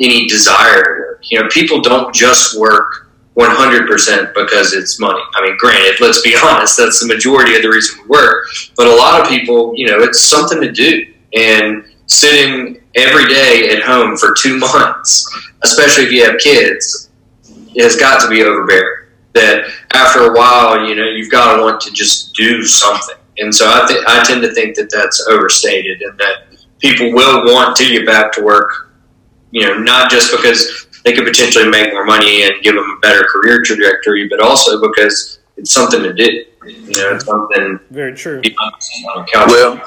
any 0.00 0.26
desire. 0.28 1.18
You 1.22 1.40
know, 1.40 1.48
people 1.48 1.80
don't 1.80 2.14
just 2.14 2.58
work 2.58 3.08
100% 3.36 4.34
because 4.34 4.72
it's 4.72 4.98
money. 4.98 5.20
I 5.34 5.42
mean, 5.42 5.56
granted, 5.58 6.00
let's 6.00 6.20
be 6.22 6.36
honest, 6.44 6.76
that's 6.76 7.00
the 7.00 7.06
majority 7.06 7.56
of 7.56 7.62
the 7.62 7.68
reason 7.68 8.00
we 8.02 8.08
work. 8.08 8.46
But 8.76 8.86
a 8.86 8.94
lot 8.94 9.20
of 9.20 9.28
people, 9.28 9.72
you 9.76 9.86
know, 9.86 10.00
it's 10.00 10.20
something 10.20 10.60
to 10.60 10.72
do. 10.72 11.12
And 11.34 11.84
sitting 12.06 12.80
every 12.96 13.26
day 13.26 13.70
at 13.70 13.82
home 13.82 14.16
for 14.16 14.34
two 14.34 14.58
months, 14.74 15.28
especially 15.62 16.04
if 16.04 16.12
you 16.12 16.24
have 16.24 16.38
kids, 16.38 17.10
has 17.78 17.96
got 17.96 18.20
to 18.22 18.28
be 18.28 18.42
overbearing. 18.42 19.06
That 19.34 19.70
after 19.94 20.32
a 20.32 20.32
while, 20.34 20.88
you 20.88 20.96
know, 20.96 21.04
you've 21.04 21.30
got 21.30 21.56
to 21.56 21.62
want 21.62 21.80
to 21.82 21.92
just 21.92 22.34
do 22.34 22.64
something. 22.64 23.14
And 23.38 23.54
so 23.54 23.66
I, 23.68 23.86
th- 23.86 24.04
I 24.06 24.22
tend 24.24 24.42
to 24.42 24.52
think 24.52 24.76
that 24.76 24.90
that's 24.90 25.26
overstated 25.28 26.02
and 26.02 26.18
that 26.18 26.58
people 26.78 27.12
will 27.12 27.44
want 27.52 27.76
to 27.76 27.84
get 27.84 28.06
back 28.06 28.32
to 28.32 28.42
work, 28.42 28.92
you 29.50 29.62
know, 29.66 29.78
not 29.78 30.10
just 30.10 30.30
because 30.32 30.86
they 31.04 31.12
could 31.12 31.24
potentially 31.26 31.68
make 31.68 31.92
more 31.92 32.04
money 32.04 32.42
and 32.44 32.52
give 32.62 32.74
them 32.74 32.84
a 32.96 33.00
better 33.00 33.24
career 33.24 33.62
trajectory, 33.62 34.28
but 34.28 34.40
also 34.40 34.80
because 34.80 35.38
it's 35.56 35.70
something 35.72 36.02
to 36.02 36.12
do. 36.12 36.44
You 36.66 36.96
know, 36.96 37.14
it's 37.14 37.24
something 37.24 37.80
very 37.90 38.14
true. 38.14 38.40
Well, 39.46 39.80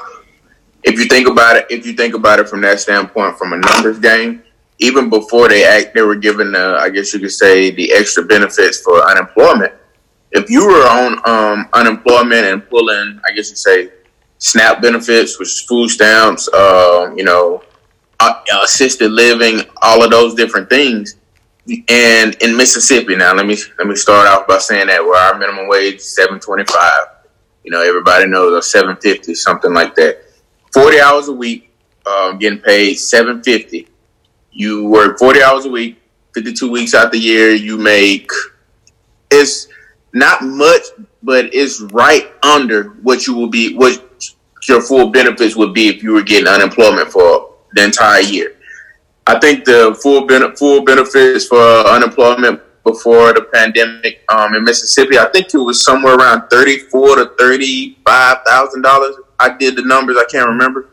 if 0.84 0.98
you 0.98 1.04
think 1.06 1.28
about 1.28 1.56
it, 1.56 1.66
if 1.70 1.86
you 1.86 1.92
think 1.92 2.14
about 2.14 2.40
it 2.40 2.48
from 2.48 2.60
that 2.62 2.80
standpoint, 2.80 3.38
from 3.38 3.52
a 3.52 3.56
numbers 3.58 3.98
game, 3.98 4.42
even 4.78 5.08
before 5.10 5.48
they 5.48 5.64
act, 5.64 5.94
they 5.94 6.02
were 6.02 6.16
given, 6.16 6.56
uh, 6.56 6.76
I 6.80 6.88
guess 6.90 7.14
you 7.14 7.20
could 7.20 7.30
say, 7.30 7.70
the 7.70 7.92
extra 7.92 8.24
benefits 8.24 8.80
for 8.80 9.00
unemployment 9.08 9.72
if 10.32 10.50
you 10.50 10.66
were 10.66 10.86
on 10.86 11.20
um, 11.26 11.68
unemployment 11.72 12.46
and 12.46 12.68
pulling, 12.68 13.20
I 13.28 13.32
guess 13.34 13.50
you 13.50 13.56
say, 13.56 13.90
SNAP 14.38 14.82
benefits, 14.82 15.38
which 15.38 15.48
is 15.48 15.60
food 15.60 15.88
stamps, 15.88 16.48
uh, 16.52 17.12
you 17.16 17.24
know, 17.24 17.62
assisted 18.62 19.10
living, 19.10 19.60
all 19.82 20.02
of 20.02 20.10
those 20.10 20.34
different 20.34 20.68
things. 20.68 21.16
And 21.88 22.34
in 22.42 22.56
Mississippi, 22.56 23.14
now 23.14 23.34
let 23.34 23.46
me 23.46 23.56
let 23.78 23.86
me 23.86 23.94
start 23.94 24.26
off 24.26 24.48
by 24.48 24.58
saying 24.58 24.88
that 24.88 25.04
where 25.04 25.16
our 25.16 25.38
minimum 25.38 25.68
wage 25.68 25.96
is 25.96 26.14
seven 26.14 26.40
twenty 26.40 26.64
five. 26.64 27.06
You 27.62 27.70
know, 27.70 27.82
everybody 27.82 28.26
knows 28.26 28.52
a 28.52 28.62
seven 28.62 28.96
fifty, 28.96 29.34
something 29.34 29.72
like 29.72 29.94
that. 29.94 30.24
Forty 30.72 30.98
hours 30.98 31.28
a 31.28 31.32
week, 31.32 31.72
um, 32.04 32.38
getting 32.38 32.58
paid 32.58 32.94
seven 32.94 33.44
fifty. 33.44 33.88
You 34.50 34.88
work 34.88 35.20
forty 35.20 35.40
hours 35.40 35.66
a 35.66 35.70
week, 35.70 36.02
fifty 36.34 36.52
two 36.52 36.70
weeks 36.70 36.94
out 36.94 37.12
the 37.12 37.18
year. 37.18 37.52
You 37.52 37.78
make 37.78 38.28
it's 39.30 39.68
not 40.12 40.42
much, 40.42 40.82
but 41.22 41.46
it's 41.54 41.80
right 41.80 42.32
under 42.42 42.90
what 43.02 43.26
you 43.26 43.34
will 43.34 43.48
be 43.48 43.74
what 43.74 44.08
your 44.68 44.80
full 44.80 45.10
benefits 45.10 45.56
would 45.56 45.74
be 45.74 45.88
if 45.88 46.02
you 46.02 46.12
were 46.12 46.22
getting 46.22 46.48
unemployment 46.48 47.10
for 47.10 47.54
the 47.74 47.84
entire 47.84 48.20
year. 48.20 48.56
I 49.26 49.38
think 49.38 49.64
the 49.64 49.98
full 50.02 50.26
ben- 50.26 50.54
full 50.56 50.84
benefits 50.84 51.46
for 51.46 51.58
unemployment 51.58 52.60
before 52.84 53.32
the 53.32 53.42
pandemic 53.52 54.24
um, 54.28 54.54
in 54.54 54.64
Mississippi, 54.64 55.16
I 55.16 55.26
think 55.26 55.54
it 55.54 55.58
was 55.58 55.84
somewhere 55.84 56.16
around 56.16 56.48
thirty 56.48 56.78
four 56.78 57.16
to 57.16 57.32
thirty 57.38 57.98
five 58.04 58.38
thousand 58.46 58.82
dollars. 58.82 59.16
I 59.38 59.56
did 59.56 59.76
the 59.76 59.82
numbers, 59.82 60.16
I 60.16 60.24
can't 60.30 60.48
remember, 60.48 60.90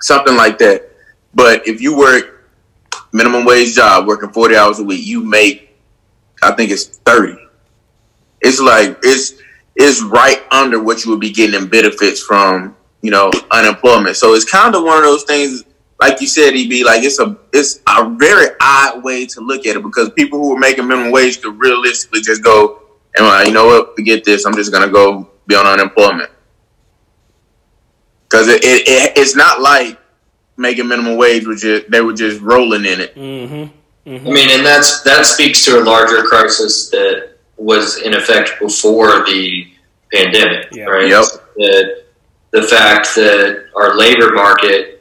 something 0.00 0.36
like 0.36 0.58
that. 0.58 0.90
But 1.34 1.66
if 1.66 1.80
you 1.80 1.96
work 1.96 2.50
minimum 3.12 3.44
wage 3.44 3.74
job, 3.74 4.06
working 4.06 4.30
forty 4.30 4.56
hours 4.56 4.80
a 4.80 4.84
week, 4.84 5.06
you 5.06 5.22
make, 5.22 5.76
I 6.42 6.52
think 6.52 6.70
it's 6.70 6.84
thirty. 6.84 7.45
It's 8.40 8.60
like 8.60 8.98
it's 9.02 9.34
it's 9.74 10.02
right 10.02 10.42
under 10.50 10.82
what 10.82 11.04
you 11.04 11.10
would 11.10 11.20
be 11.20 11.30
getting 11.30 11.60
in 11.60 11.68
benefits 11.68 12.22
from 12.22 12.76
you 13.02 13.10
know 13.10 13.30
unemployment. 13.50 14.16
So 14.16 14.34
it's 14.34 14.44
kind 14.44 14.74
of 14.74 14.84
one 14.84 14.98
of 14.98 15.04
those 15.04 15.24
things 15.24 15.64
like 16.00 16.20
you 16.20 16.26
said, 16.26 16.54
EB, 16.54 16.84
like 16.84 17.02
it's 17.02 17.18
a 17.18 17.36
it's 17.52 17.80
a 17.88 18.08
very 18.10 18.48
odd 18.60 19.02
way 19.02 19.26
to 19.26 19.40
look 19.40 19.66
at 19.66 19.76
it 19.76 19.82
because 19.82 20.10
people 20.10 20.38
who 20.38 20.54
are 20.54 20.58
making 20.58 20.86
minimum 20.86 21.10
wage 21.10 21.40
could 21.40 21.58
realistically 21.58 22.20
just 22.20 22.42
go 22.42 22.82
and 23.16 23.26
like, 23.26 23.46
you 23.46 23.54
know 23.54 23.66
what, 23.66 23.96
forget 23.96 24.24
this, 24.24 24.44
I'm 24.44 24.54
just 24.54 24.72
gonna 24.72 24.90
go 24.90 25.30
be 25.46 25.54
on 25.54 25.66
unemployment. 25.66 26.30
Because 28.24 28.48
it, 28.48 28.62
it, 28.64 28.88
it, 28.88 29.12
it's 29.16 29.36
not 29.36 29.60
like 29.60 29.98
making 30.56 30.88
minimum 30.88 31.16
wage 31.16 31.46
was 31.46 31.62
just 31.62 31.90
they 31.90 32.00
were 32.00 32.12
just 32.12 32.40
rolling 32.42 32.84
in 32.84 33.00
it. 33.00 33.14
Mm-hmm. 33.14 34.10
Mm-hmm. 34.10 34.28
I 34.28 34.30
mean, 34.30 34.50
and 34.50 34.66
that's 34.66 35.02
that 35.02 35.24
speaks 35.24 35.64
to 35.64 35.80
a 35.80 35.82
larger 35.82 36.22
crisis 36.24 36.90
that 36.90 37.25
was 37.56 38.00
in 38.02 38.14
effect 38.14 38.58
before 38.60 39.24
the 39.26 39.66
pandemic, 40.12 40.68
Yeah. 40.72 40.84
right? 40.84 41.08
Yep. 41.08 41.24
The, 41.56 42.04
the 42.50 42.62
fact 42.62 43.14
that 43.16 43.66
our 43.74 43.96
labor 43.96 44.32
market 44.32 44.96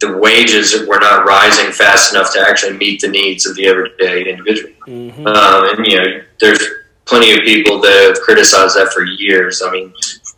the 0.00 0.16
wages 0.16 0.86
were 0.86 1.00
not 1.00 1.26
rising 1.26 1.72
fast 1.72 2.14
enough 2.14 2.32
to 2.32 2.40
actually 2.40 2.76
meet 2.76 3.00
the 3.00 3.08
needs 3.08 3.46
of 3.46 3.56
the 3.56 3.66
everyday 3.66 4.30
individual. 4.30 4.72
Mm-hmm. 4.86 5.26
Um, 5.26 5.76
and 5.76 5.86
you 5.86 5.96
know, 5.96 6.22
there's 6.40 6.62
plenty 7.04 7.32
of 7.32 7.40
people 7.40 7.80
that 7.80 8.14
have 8.14 8.20
criticized 8.20 8.76
that 8.76 8.92
for 8.92 9.02
years. 9.02 9.62
I 9.64 9.70
mean, 9.72 9.92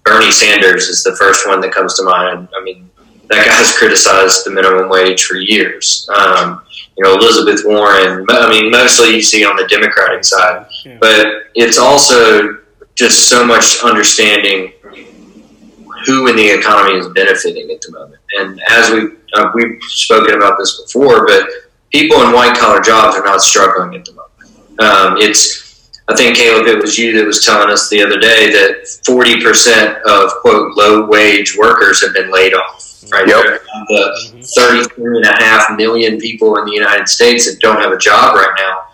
Bernie 0.04 0.30
Sanders 0.30 0.88
is 0.88 1.02
the 1.02 1.14
first 1.16 1.46
one 1.46 1.60
that 1.60 1.72
comes 1.72 1.94
to 1.94 2.04
mind. 2.04 2.48
I 2.56 2.64
mean, 2.64 2.89
that 3.30 3.46
guy's 3.46 3.76
criticized 3.78 4.44
the 4.44 4.50
minimum 4.50 4.88
wage 4.88 5.24
for 5.24 5.36
years. 5.36 6.08
Um, 6.14 6.62
you 6.96 7.04
know, 7.04 7.14
Elizabeth 7.14 7.62
Warren. 7.64 8.26
I 8.30 8.50
mean, 8.50 8.70
mostly 8.70 9.14
you 9.14 9.22
see 9.22 9.44
on 9.44 9.56
the 9.56 9.66
Democratic 9.68 10.24
side, 10.24 10.66
Yeah. 10.84 10.98
but 11.00 11.26
it's 11.54 11.78
also 11.78 12.58
just 12.94 13.28
so 13.28 13.46
much 13.46 13.82
understanding 13.82 14.72
who 16.06 16.26
in 16.28 16.36
the 16.36 16.48
economy 16.58 16.98
is 16.98 17.08
benefiting 17.08 17.70
at 17.70 17.80
the 17.82 17.92
moment. 17.92 18.20
And 18.38 18.60
as 18.68 18.90
we 18.90 19.08
uh, 19.34 19.50
we've 19.54 19.80
spoken 19.84 20.34
about 20.34 20.58
this 20.58 20.82
before, 20.82 21.26
but 21.26 21.46
people 21.92 22.20
in 22.22 22.32
white 22.32 22.56
collar 22.58 22.80
jobs 22.80 23.16
are 23.16 23.24
not 23.24 23.40
struggling 23.42 23.94
at 23.94 24.04
the 24.04 24.12
moment. 24.12 24.80
Um, 24.80 25.16
it's 25.18 25.69
I 26.10 26.16
think 26.16 26.36
Caleb, 26.36 26.66
it 26.66 26.80
was 26.80 26.98
you 26.98 27.16
that 27.18 27.24
was 27.24 27.44
telling 27.44 27.70
us 27.70 27.88
the 27.88 28.02
other 28.02 28.18
day 28.18 28.50
that 28.50 28.88
forty 29.06 29.40
percent 29.40 29.96
of 30.04 30.30
quote 30.40 30.76
low 30.76 31.06
wage 31.06 31.56
workers 31.56 32.02
have 32.04 32.12
been 32.14 32.32
laid 32.32 32.52
off. 32.54 32.86
Right, 33.12 33.26
Yep. 33.26 33.62
the 33.88 34.50
thirty-three 34.56 35.16
and 35.16 35.24
a 35.24 35.36
half 35.42 35.76
million 35.76 36.18
people 36.18 36.58
in 36.58 36.64
the 36.64 36.72
United 36.72 37.08
States 37.08 37.50
that 37.50 37.60
don't 37.60 37.80
have 37.80 37.92
a 37.92 37.98
job 37.98 38.34
right 38.34 38.54
now. 38.58 38.86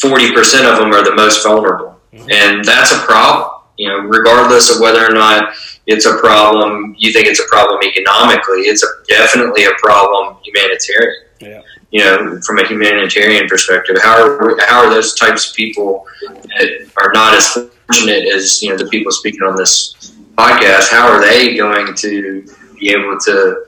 Forty 0.00 0.32
percent 0.32 0.66
of 0.66 0.78
them 0.78 0.92
are 0.92 1.02
the 1.02 1.14
most 1.14 1.42
vulnerable, 1.42 1.98
mm-hmm. 2.12 2.30
and 2.30 2.64
that's 2.64 2.92
a 2.92 2.98
problem. 2.98 3.60
You 3.76 3.88
know, 3.88 3.98
regardless 4.00 4.74
of 4.74 4.80
whether 4.80 5.04
or 5.04 5.14
not 5.14 5.54
it's 5.86 6.06
a 6.06 6.16
problem, 6.18 6.94
you 6.98 7.12
think 7.12 7.26
it's 7.26 7.40
a 7.40 7.48
problem 7.48 7.80
economically. 7.82 8.60
It's 8.62 8.82
a, 8.82 8.88
definitely 9.08 9.64
a 9.64 9.72
problem 9.78 10.36
humanitarian. 10.44 11.24
Yeah. 11.40 11.62
You 11.90 12.04
know, 12.04 12.40
from 12.46 12.58
a 12.58 12.66
humanitarian 12.66 13.48
perspective, 13.48 13.96
how 14.00 14.22
are 14.22 14.56
how 14.66 14.84
are 14.84 14.90
those 14.90 15.14
types 15.14 15.50
of 15.50 15.56
people 15.56 16.06
that 16.22 16.88
are 16.96 17.12
not 17.12 17.34
as 17.34 17.48
fortunate 17.48 18.28
as 18.32 18.62
you 18.62 18.70
know 18.70 18.76
the 18.76 18.86
people 18.88 19.10
speaking 19.10 19.42
on 19.42 19.56
this 19.56 20.14
podcast? 20.38 20.90
How 20.90 21.08
are 21.08 21.20
they 21.20 21.56
going 21.56 21.94
to 21.94 22.46
be 22.78 22.90
able 22.90 23.18
to 23.20 23.66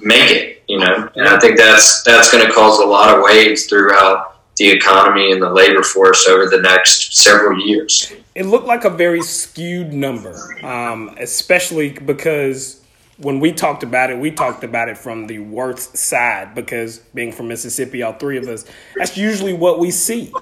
make 0.00 0.30
it? 0.30 0.62
You 0.68 0.78
know, 0.78 1.08
and 1.16 1.28
I 1.28 1.38
think 1.38 1.56
that's 1.56 2.02
that's 2.02 2.30
going 2.30 2.46
to 2.46 2.52
cause 2.52 2.78
a 2.78 2.86
lot 2.86 3.16
of 3.16 3.22
waves 3.22 3.66
throughout 3.66 4.30
the 4.56 4.70
economy 4.70 5.32
and 5.32 5.40
the 5.40 5.48
labor 5.48 5.82
force 5.82 6.28
over 6.28 6.46
the 6.46 6.60
next 6.60 7.16
several 7.16 7.58
years. 7.66 8.12
It 8.34 8.44
looked 8.44 8.66
like 8.66 8.84
a 8.84 8.90
very 8.90 9.22
skewed 9.22 9.92
number, 9.92 10.34
um, 10.62 11.16
especially 11.18 11.90
because 11.90 12.79
when 13.20 13.38
we 13.38 13.52
talked 13.52 13.82
about 13.82 14.10
it, 14.10 14.18
we 14.18 14.30
talked 14.30 14.64
about 14.64 14.88
it 14.88 14.96
from 14.96 15.26
the 15.26 15.38
worst 15.38 15.96
side 15.96 16.54
because 16.54 16.98
being 17.14 17.32
from 17.32 17.48
Mississippi, 17.48 18.02
all 18.02 18.14
three 18.14 18.38
of 18.38 18.48
us, 18.48 18.64
that's 18.96 19.16
usually 19.16 19.52
what 19.52 19.78
we 19.78 19.90
see. 19.90 20.32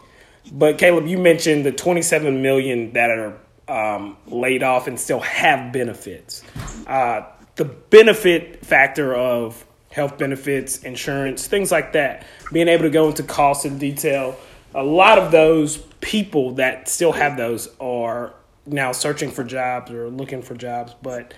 But 0.53 0.79
Caleb, 0.79 1.07
you 1.07 1.19
mentioned 1.19 1.67
the 1.67 1.73
27 1.73 2.41
million 2.41 2.93
that 2.93 3.11
are 3.11 3.37
um, 3.69 4.17
laid 4.27 4.63
off 4.63 4.87
and 4.87 4.99
still 4.99 5.21
have 5.21 5.73
benefits. 5.73 6.43
Uh, 6.87 7.23
the 7.57 7.65
benefit 7.65 8.65
factor 8.65 9.15
of 9.15 9.65
health 9.91 10.17
benefits, 10.17 10.85
insurance, 10.85 11.47
things 11.47 11.73
like 11.73 11.93
that, 11.93 12.25
being 12.53 12.69
able 12.69 12.85
to 12.85 12.91
go 12.91 13.09
into 13.09 13.23
cost 13.23 13.65
and 13.65 13.81
detail. 13.81 14.37
A 14.75 14.83
lot 14.83 15.19
of 15.19 15.33
those 15.33 15.79
people 16.01 16.53
that 16.53 16.89
still 16.89 17.13
have 17.13 17.37
those 17.37 17.69
are 17.81 18.35
now 18.67 18.93
searching 18.93 19.31
for 19.31 19.45
jobs 19.45 19.91
or 19.91 20.09
looking 20.09 20.43
for 20.43 20.55
jobs. 20.55 20.95
But 21.03 21.35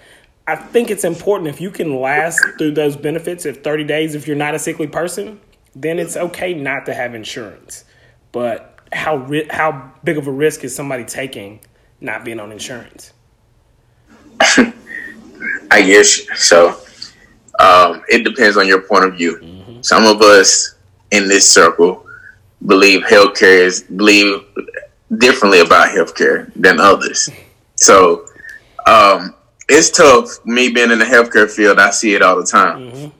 I 0.46 0.56
think 0.56 0.90
it's 0.90 1.04
important 1.04 1.48
if 1.48 1.60
you 1.60 1.70
can 1.70 2.00
last 2.00 2.40
through 2.58 2.72
those 2.72 2.96
benefits, 2.96 3.46
if 3.46 3.62
30 3.62 3.84
days, 3.84 4.14
if 4.14 4.26
you're 4.26 4.36
not 4.36 4.54
a 4.54 4.58
sickly 4.58 4.86
person, 4.86 5.40
then 5.74 5.98
it's 5.98 6.16
okay 6.16 6.54
not 6.54 6.86
to 6.86 6.94
have 6.94 7.14
insurance. 7.14 7.84
But 8.32 8.78
how 8.92 9.16
ri- 9.16 9.48
how 9.50 9.92
big 10.02 10.18
of 10.18 10.26
a 10.26 10.32
risk 10.32 10.64
is 10.64 10.74
somebody 10.74 11.04
taking 11.04 11.60
not 12.00 12.24
being 12.24 12.40
on 12.40 12.50
insurance? 12.50 13.12
I 15.70 15.82
guess 15.82 16.20
so. 16.36 16.80
Um, 17.58 18.02
it 18.08 18.24
depends 18.24 18.56
on 18.56 18.66
your 18.66 18.80
point 18.80 19.04
of 19.04 19.16
view. 19.16 19.78
Some 19.82 20.04
of 20.06 20.20
us 20.22 20.74
in 21.10 21.28
this 21.28 21.48
circle 21.48 22.06
believe 22.66 23.02
healthcare 23.02 23.60
is 23.60 23.82
believe 23.82 24.42
differently 25.18 25.60
about 25.60 25.88
healthcare 25.88 26.50
than 26.54 26.80
others. 26.80 27.28
So 27.82 28.26
um, 28.86 29.34
it's 29.70 29.90
tough. 29.90 30.44
Me 30.44 30.70
being 30.70 30.90
in 30.90 30.98
the 30.98 31.04
healthcare 31.04 31.50
field, 31.50 31.78
I 31.78 31.90
see 31.90 32.14
it 32.14 32.22
all 32.22 32.36
the 32.36 32.46
time. 32.46 33.12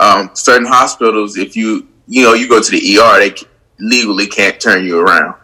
Um, 0.00 0.30
certain 0.34 0.66
hospitals, 0.66 1.36
if 1.36 1.56
you 1.56 1.88
you 2.08 2.24
know 2.24 2.34
you 2.34 2.48
go 2.48 2.60
to 2.60 2.70
the 2.70 2.98
ER, 2.98 3.18
they 3.18 3.34
c- 3.34 3.46
legally 3.78 4.26
can't 4.26 4.60
turn 4.60 4.84
you 4.84 5.00
around. 5.00 5.34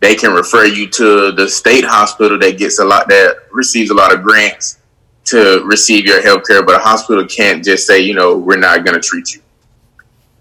They 0.00 0.14
can 0.14 0.32
refer 0.32 0.64
you 0.64 0.88
to 0.90 1.32
the 1.32 1.48
state 1.48 1.84
hospital 1.84 2.38
that 2.38 2.56
gets 2.58 2.78
a 2.78 2.84
lot 2.84 3.08
that 3.08 3.36
receives 3.50 3.90
a 3.90 3.94
lot 3.94 4.14
of 4.14 4.22
grants 4.22 4.78
to 5.24 5.62
receive 5.64 6.06
your 6.06 6.22
health 6.22 6.46
care, 6.46 6.62
but 6.64 6.76
a 6.76 6.78
hospital 6.78 7.26
can't 7.26 7.64
just 7.64 7.86
say, 7.86 8.00
you 8.00 8.14
know, 8.14 8.36
we're 8.36 8.56
not 8.56 8.84
going 8.84 8.94
to 8.94 9.00
treat 9.00 9.34
you. 9.34 9.42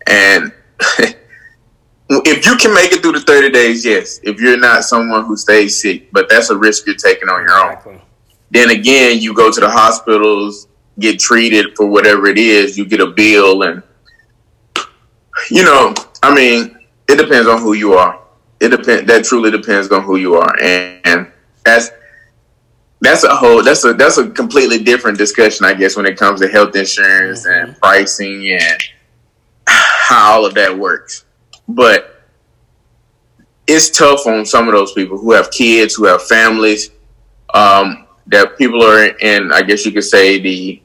And 0.08 0.54
if 2.10 2.46
you 2.46 2.56
can 2.56 2.74
make 2.74 2.94
it 2.94 3.02
through 3.02 3.14
the 3.14 3.20
30 3.22 3.50
days, 3.50 3.84
yes. 3.84 4.20
If 4.24 4.40
you're 4.40 4.58
not 4.58 4.84
someone 4.84 5.26
who 5.26 5.36
stays 5.36 5.82
sick, 5.82 6.12
but 6.14 6.30
that's 6.30 6.50
a 6.52 6.56
risk 6.58 6.86
you're 6.86 6.96
taking 6.96 7.28
on 7.28 7.42
your 7.42 7.52
own. 7.52 7.72
Exactly. 7.74 8.02
Then 8.50 8.70
again, 8.70 9.20
you 9.20 9.34
go 9.34 9.52
to 9.52 9.60
the 9.60 9.70
hospitals, 9.70 10.68
get 11.00 11.20
treated 11.20 11.76
for 11.76 11.86
whatever 11.86 12.28
it 12.28 12.38
is, 12.38 12.78
you 12.78 12.86
get 12.86 13.02
a 13.02 13.08
bill, 13.08 13.64
and, 13.64 13.84
you 15.52 15.64
know, 15.64 15.94
I 16.24 16.34
mean, 16.34 16.78
it 17.08 17.18
depends 17.18 17.48
on 17.48 17.62
who 17.62 17.74
you 17.74 17.94
are. 17.94 18.20
It 18.60 18.70
depends. 18.70 19.06
That 19.08 19.24
truly 19.26 19.52
depends 19.52 19.92
on 19.92 20.04
who 20.04 20.16
you 20.16 20.36
are, 20.36 20.56
and, 20.62 21.00
and 21.06 21.32
that's 21.64 21.92
that's 23.02 23.24
a 23.24 23.36
whole 23.36 23.62
that's 23.62 23.86
a 23.86 23.94
that's 23.94 24.18
a 24.18 24.30
completely 24.32 24.84
different 24.84 25.18
discussion, 25.18 25.66
I 25.66 25.76
guess, 25.76 25.96
when 25.96 26.08
it 26.08 26.18
comes 26.18 26.42
to 26.42 26.48
health 26.48 26.76
insurance 26.76 27.46
and 27.46 27.78
pricing 27.78 28.48
and 28.50 28.84
how 29.68 30.38
all 30.38 30.46
of 30.46 30.56
that 30.56 30.76
works. 30.76 31.26
But 31.68 32.24
it's 33.68 33.90
tough 33.90 34.26
on 34.26 34.46
some 34.46 34.68
of 34.68 34.74
those 34.74 34.94
people 34.94 35.18
who 35.18 35.34
have 35.34 35.52
kids, 35.52 35.94
who 35.94 36.06
have 36.06 36.24
families, 36.24 36.90
um, 37.54 38.07
that 38.28 38.58
people 38.58 38.84
are 38.84 39.06
in. 39.06 39.52
I 39.52 39.62
guess 39.62 39.86
you 39.86 39.92
could 39.92 40.04
say 40.04 40.40
the 40.40 40.82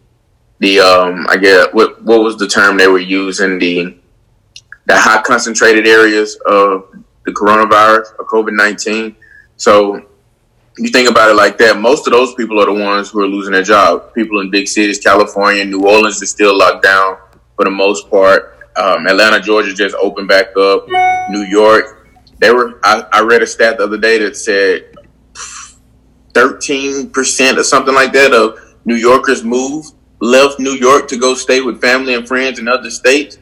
the 0.58 0.80
um, 0.80 1.26
I 1.28 1.36
guess 1.36 1.68
what 1.72 2.02
what 2.02 2.22
was 2.22 2.36
the 2.36 2.46
term 2.46 2.76
they 2.76 2.88
were 2.88 2.98
using 2.98 3.58
the 3.58 3.96
the 4.86 4.96
high 4.96 5.22
concentrated 5.22 5.86
areas 5.86 6.36
of 6.46 6.94
the 7.24 7.32
coronavirus 7.32 8.14
or 8.18 8.26
COVID 8.26 8.56
nineteen. 8.56 9.16
So 9.56 10.06
you 10.78 10.88
think 10.88 11.08
about 11.10 11.30
it 11.30 11.34
like 11.34 11.58
that, 11.58 11.78
most 11.78 12.06
of 12.06 12.12
those 12.12 12.34
people 12.34 12.58
are 12.60 12.66
the 12.66 12.72
ones 12.72 13.10
who 13.10 13.20
are 13.20 13.28
losing 13.28 13.52
their 13.52 13.62
job. 13.62 14.14
People 14.14 14.40
in 14.40 14.50
big 14.50 14.66
cities, 14.66 14.98
California, 14.98 15.64
New 15.64 15.86
Orleans 15.86 16.22
is 16.22 16.30
still 16.30 16.56
locked 16.56 16.82
down 16.82 17.18
for 17.56 17.64
the 17.64 17.70
most 17.70 18.08
part. 18.10 18.58
Um, 18.76 19.06
Atlanta, 19.06 19.38
Georgia 19.38 19.74
just 19.74 19.94
opened 19.96 20.28
back 20.28 20.56
up. 20.56 20.86
New 21.28 21.42
York, 21.42 22.08
they 22.38 22.50
were. 22.50 22.80
I, 22.82 23.06
I 23.12 23.20
read 23.20 23.42
a 23.42 23.46
stat 23.46 23.76
the 23.78 23.84
other 23.84 23.98
day 23.98 24.18
that 24.18 24.36
said 24.36 24.94
thirteen 26.34 27.10
percent 27.10 27.58
or 27.58 27.64
something 27.64 27.94
like 27.94 28.12
that 28.12 28.32
of 28.32 28.58
New 28.84 28.96
Yorkers 28.96 29.44
moved 29.44 29.94
left 30.22 30.60
New 30.60 30.74
York 30.74 31.08
to 31.08 31.18
go 31.18 31.34
stay 31.34 31.60
with 31.60 31.80
family 31.80 32.14
and 32.14 32.26
friends 32.26 32.60
in 32.60 32.68
other 32.68 32.90
states. 32.90 33.38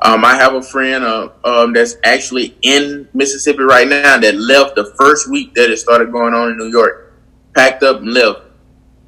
Um, 0.00 0.24
I 0.24 0.34
have 0.34 0.54
a 0.54 0.62
friend 0.62 1.04
uh, 1.04 1.28
um, 1.44 1.74
that's 1.74 1.96
actually 2.04 2.56
in 2.62 3.06
Mississippi 3.12 3.62
right 3.62 3.86
now 3.86 4.16
that 4.16 4.34
left 4.36 4.74
the 4.74 4.94
first 4.98 5.30
week 5.30 5.54
that 5.54 5.70
it 5.70 5.76
started 5.76 6.10
going 6.10 6.32
on 6.32 6.50
in 6.50 6.56
New 6.56 6.68
York, 6.68 7.12
packed 7.54 7.82
up 7.82 7.98
and 7.98 8.12
left. 8.12 8.40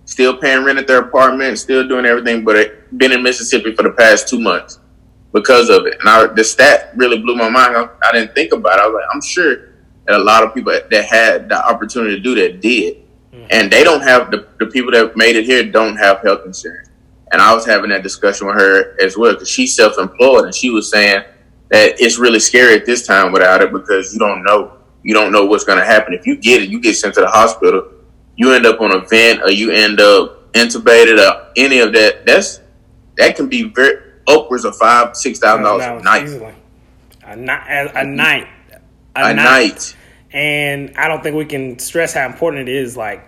Still 0.05 0.37
paying 0.37 0.65
rent 0.65 0.79
at 0.79 0.87
their 0.87 1.01
apartment, 1.01 1.59
still 1.59 1.89
doing 1.89 2.05
everything, 2.05 2.45
but 2.45 2.97
been 2.99 3.11
in 3.11 3.23
Mississippi 3.23 3.75
for 3.75 3.83
the 3.83 3.93
past 3.93 4.29
two 4.29 4.39
months 4.39 4.79
because 5.33 5.71
of 5.71 5.87
it. 5.87 5.97
And 6.01 6.09
I, 6.09 6.27
the 6.27 6.45
stat 6.45 6.93
really 6.95 7.19
blew 7.19 7.37
my 7.37 7.49
mind. 7.49 7.75
I, 7.75 7.89
I, 8.07 8.13
didn't 8.13 8.35
think 8.35 8.53
about 8.53 8.79
it. 8.79 8.83
I 8.83 8.87
was 8.87 8.95
like, 9.01 9.15
I'm 9.15 9.23
sure 9.23 9.57
that 10.07 10.21
a 10.21 10.23
lot 10.23 10.43
of 10.43 10.55
people 10.55 10.73
that 10.73 11.05
had 11.07 11.49
the 11.49 11.67
opportunity 11.67 12.17
to 12.17 12.21
do 12.21 12.35
that 12.35 12.61
did. 12.61 13.04
Mm-hmm. 13.35 13.47
And 13.51 13.73
they 13.73 13.83
don't 13.83 14.03
have, 14.03 14.31
the, 14.31 14.47
the 14.59 14.67
people 14.67 14.93
that 14.93 15.17
made 15.17 15.37
it 15.37 15.45
here 15.45 15.65
don't 15.71 15.97
have 15.97 16.21
health 16.23 16.47
insurance. 16.47 16.89
And 17.33 17.43
I 17.43 17.53
was 17.53 17.67
having 17.67 17.91
that 17.91 18.03
discussion 18.05 18.47
with 18.47 18.57
her 18.57 18.97
as 19.03 19.17
well 19.17 19.33
because 19.33 19.51
she's 19.51 19.75
self 19.75 19.99
employed 19.99 20.45
and 20.45 20.55
she 20.55 20.71
was 20.71 20.89
saying 20.91 21.25
that 21.71 22.01
it's 22.01 22.19
really 22.19 22.39
scary 22.39 22.77
at 22.77 22.87
this 22.87 23.07
time 23.07 23.33
without 23.33 23.61
it 23.61 23.73
because 23.73 24.13
you 24.13 24.21
don't 24.21 24.45
know. 24.45 24.79
You 25.03 25.15
don't 25.15 25.33
know 25.33 25.45
what's 25.45 25.65
going 25.65 25.79
to 25.79 25.85
happen. 25.85 26.15
If 26.15 26.27
you 26.27 26.37
get 26.37 26.63
it, 26.63 26.69
you 26.69 26.81
get 26.81 26.95
sent 26.95 27.15
to 27.15 27.21
the 27.23 27.29
hospital, 27.29 27.91
you 28.37 28.53
end 28.53 28.67
up 28.67 28.81
on 28.81 28.93
a 28.93 29.01
vent 29.01 29.43
or 29.43 29.51
you 29.51 29.71
end 29.73 30.01
up 30.01 30.53
intubated 30.53 31.19
or 31.19 31.53
any 31.57 31.81
of 31.81 31.93
that. 31.93 32.25
That's 32.25 32.61
that 33.17 33.37
can 33.37 33.49
be 33.49 33.65
very 33.65 34.13
upwards 34.29 34.65
of 34.65 34.77
five, 34.77 35.17
six 35.17 35.39
thousand 35.39 35.65
dollars 35.65 35.85
a 35.85 36.05
night. 36.05 36.25
Easily. 36.25 36.55
A, 37.25 37.37
night, 37.37 37.67
a, 37.69 37.99
a 37.99 38.05
night. 38.05 38.49
A, 39.17 39.31
a 39.31 39.35
night. 39.35 39.37
night. 39.37 39.97
And 40.35 40.97
I 40.97 41.09
don't 41.09 41.23
think 41.23 41.37
we 41.37 41.47
can 41.47 41.79
stress 41.79 42.13
how 42.13 42.27
important 42.27 42.69
it 42.69 42.75
is. 42.75 42.97
Like 42.97 43.27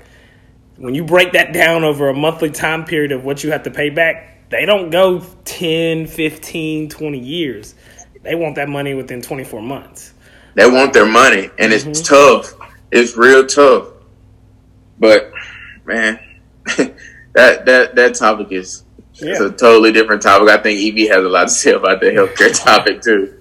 when 0.76 0.94
you 0.94 1.04
break 1.04 1.32
that 1.32 1.54
down 1.54 1.84
over 1.84 2.08
a 2.08 2.14
monthly 2.14 2.50
time 2.50 2.84
period 2.84 3.12
of 3.12 3.25
what 3.25 3.42
you 3.42 3.52
have 3.52 3.62
to 3.62 3.70
pay 3.70 3.90
back, 3.90 4.50
they 4.50 4.66
don't 4.66 4.90
go 4.90 5.25
10, 5.44 6.08
15, 6.08 6.88
20 6.88 7.18
years. 7.18 7.75
They 8.22 8.34
want 8.34 8.56
that 8.56 8.68
money 8.68 8.94
within 8.94 9.22
24 9.22 9.62
months. 9.62 10.12
They 10.54 10.68
want 10.68 10.92
their 10.92 11.06
money, 11.06 11.50
and 11.58 11.72
it's 11.72 11.84
mm-hmm. 11.84 12.02
tough. 12.02 12.54
It's 12.90 13.16
real 13.16 13.46
tough. 13.46 13.88
But 14.98 15.30
man, 15.84 16.18
that 17.34 17.66
that 17.66 17.94
that 17.94 18.14
topic 18.14 18.50
is 18.50 18.82
yeah. 19.14 19.32
it's 19.32 19.40
a 19.40 19.50
totally 19.50 19.92
different 19.92 20.22
topic. 20.22 20.48
I 20.48 20.56
think 20.56 20.80
EB 20.80 21.08
has 21.08 21.25
a 21.25 21.28
lot 21.28 21.44
to 21.44 21.48
say 21.50 21.72
about 21.72 22.00
the 22.00 22.06
healthcare 22.06 22.64
topic 22.64 23.02
too. 23.02 23.38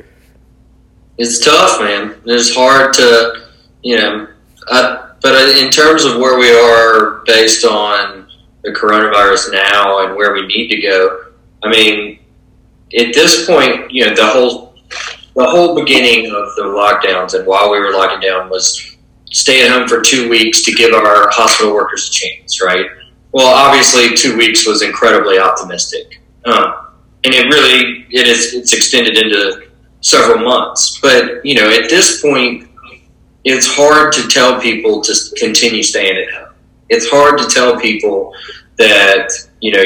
It's 1.18 1.44
tough, 1.44 1.80
man. 1.80 2.22
It's 2.26 2.54
hard 2.54 2.94
to, 2.96 3.45
you 3.86 3.96
know, 3.98 4.28
I, 4.68 5.12
but 5.22 5.58
in 5.58 5.70
terms 5.70 6.06
of 6.06 6.18
where 6.18 6.40
we 6.40 6.52
are 6.52 7.24
based 7.28 7.64
on 7.66 8.28
the 8.64 8.72
coronavirus 8.72 9.54
now 9.54 10.06
and 10.06 10.16
where 10.16 10.34
we 10.34 10.48
need 10.48 10.70
to 10.70 10.82
go, 10.82 11.26
I 11.64 11.70
mean, 11.70 12.20
at 12.98 13.14
this 13.14 13.46
point, 13.46 13.92
you 13.92 14.06
know, 14.06 14.16
the 14.16 14.26
whole 14.26 14.74
the 15.36 15.46
whole 15.46 15.76
beginning 15.76 16.26
of 16.28 16.56
the 16.56 16.64
lockdowns 16.64 17.36
and 17.36 17.46
while 17.46 17.70
we 17.70 17.78
were 17.78 17.92
locking 17.92 18.22
down 18.22 18.50
was 18.50 18.98
stay 19.32 19.64
at 19.64 19.72
home 19.72 19.88
for 19.88 20.02
two 20.02 20.30
weeks 20.30 20.64
to 20.64 20.72
give 20.74 20.94
our 20.94 21.30
hospital 21.30 21.74
workers 21.74 22.08
a 22.08 22.12
chance, 22.12 22.64
right? 22.64 22.88
Well, 23.34 23.54
obviously, 23.54 24.16
two 24.16 24.36
weeks 24.36 24.66
was 24.66 24.82
incredibly 24.82 25.38
optimistic, 25.38 26.24
uh, 26.46 26.86
and 27.24 27.34
it 27.36 27.46
really 27.54 28.08
it 28.10 28.28
is 28.28 28.56
it's 28.56 28.74
extended 28.74 29.16
into 29.16 29.68
several 30.02 30.44
months. 30.44 31.00
But 31.02 31.46
you 31.46 31.54
know, 31.54 31.70
at 31.70 31.88
this 31.90 32.22
point, 32.22 32.65
it's 33.46 33.68
hard 33.68 34.12
to 34.14 34.28
tell 34.28 34.60
people 34.60 35.02
to 35.02 35.14
continue 35.38 35.84
staying 35.84 36.18
at 36.18 36.34
home. 36.34 36.54
It's 36.90 37.08
hard 37.10 37.40
to 37.40 37.48
tell 37.48 37.80
people 37.80 38.34
that 38.78 39.32
you 39.62 39.72
know 39.72 39.84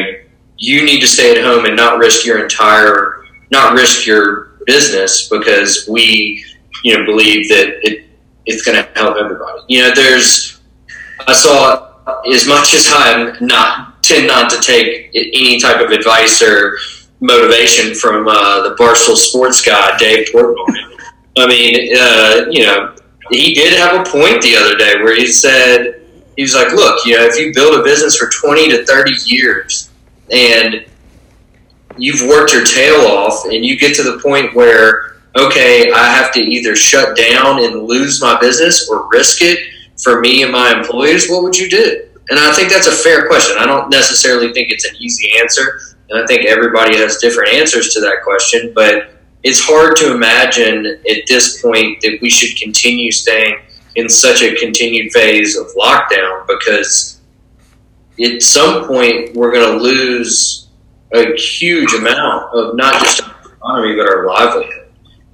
you 0.58 0.84
need 0.84 1.02
to 1.02 1.08
stay 1.08 1.32
at 1.32 1.44
home 1.44 1.66
and 1.66 1.76
not 1.76 2.00
risk 2.00 2.26
your 2.26 2.42
entire, 2.42 3.24
not 3.52 3.74
risk 3.74 4.08
your 4.08 4.52
business 4.66 5.30
because 5.30 5.88
we 5.90 6.44
you 6.84 6.98
know 6.98 7.06
believe 7.06 7.50
that 7.50 7.80
it 7.84 8.06
it's 8.46 8.64
going 8.64 8.84
to 8.84 9.00
help 9.00 9.16
everybody. 9.18 9.62
You 9.68 9.84
know, 9.84 9.92
there's 9.94 10.60
I 11.28 11.34
saw 11.34 11.94
as 12.34 12.48
much 12.48 12.74
as 12.74 12.88
I'm 12.90 13.36
not 13.46 14.02
tend 14.04 14.28
not 14.28 14.50
to 14.52 14.60
take 14.62 15.12
any 15.14 15.60
type 15.60 15.82
of 15.82 15.92
advice 15.92 16.42
or 16.42 16.78
motivation 17.20 17.94
from 17.94 18.28
uh, 18.28 18.64
the 18.64 18.76
Barstool 18.76 19.16
Sports 19.16 19.62
guy 19.62 19.98
Dave 19.98 20.28
Portnoy. 20.34 20.66
I 21.38 21.48
mean, 21.48 21.96
uh, 21.98 22.46
you 22.50 22.66
know, 22.66 22.96
he 23.30 23.54
did 23.54 23.74
have 23.74 23.96
a 23.96 24.10
point 24.10 24.42
the 24.42 24.56
other 24.56 24.76
day 24.78 24.96
where 25.04 25.16
he 25.16 25.28
said 25.28 26.02
he 26.36 26.44
was 26.44 26.54
like, 26.54 26.72
"Look, 26.72 27.06
you 27.06 27.18
know, 27.18 27.26
if 27.26 27.40
you 27.40 27.54
build 27.54 27.80
a 27.80 27.84
business 27.84 28.16
for 28.16 28.30
twenty 28.30 28.70
to 28.70 28.86
thirty 28.86 29.14
years 29.26 29.92
and 30.32 30.86
you've 31.98 32.22
worked 32.28 32.54
your 32.54 32.64
tail 32.64 33.02
off, 33.08 33.46
and 33.46 33.66
you 33.66 33.78
get 33.78 33.96
to 33.96 34.04
the 34.04 34.20
point 34.20 34.56
where 34.56 35.18
okay, 35.38 35.92
I 35.92 36.08
have 36.08 36.34
to 36.34 36.40
either 36.40 36.76
shut 36.76 37.16
down 37.16 37.64
and 37.64 37.84
lose 37.84 38.20
my 38.22 38.40
business 38.40 38.90
or 38.90 39.08
risk 39.10 39.42
it 39.42 39.60
for 40.04 40.20
me 40.20 40.44
and 40.44 40.52
my 40.52 40.74
employees, 40.74 41.30
what 41.30 41.44
would 41.44 41.58
you 41.58 41.70
do?" 41.70 42.06
And 42.30 42.40
I 42.40 42.52
think 42.54 42.72
that's 42.72 42.88
a 42.88 42.92
fair 42.92 43.28
question. 43.28 43.58
I 43.60 43.66
don't 43.66 43.90
necessarily 43.90 44.54
think 44.54 44.70
it's 44.70 44.86
an 44.86 44.96
easy 44.98 45.32
answer, 45.40 45.82
and 46.10 46.22
I 46.22 46.26
think 46.26 46.46
everybody 46.46 46.98
has 46.98 47.18
different 47.18 47.54
answers 47.54 47.94
to 47.94 48.00
that 48.02 48.24
question, 48.24 48.72
but 48.74 49.19
it's 49.44 49.62
hard 49.62 49.96
to 49.98 50.14
imagine 50.14 50.86
at 51.10 51.28
this 51.28 51.62
point 51.62 52.02
that 52.02 52.20
we 52.22 52.30
should 52.30 52.58
continue 52.60 53.12
staying 53.12 53.60
in 53.96 54.10
such 54.10 54.42
a 54.42 54.56
continued 54.56 55.12
phase 55.12 55.58
of 55.58 55.68
lockdown 55.78 56.46
because 56.48 57.20
at 58.24 58.42
some 58.42 58.86
point 58.86 59.34
we're 59.36 59.52
going 59.52 59.78
to 59.78 59.84
lose 59.84 60.68
a 61.14 61.36
huge 61.36 61.94
amount 61.94 62.54
of 62.54 62.76
not 62.76 63.02
just 63.02 63.24
our 63.24 63.54
economy 63.54 63.96
but 63.96 64.08
our 64.08 64.28
livelihood. 64.28 64.90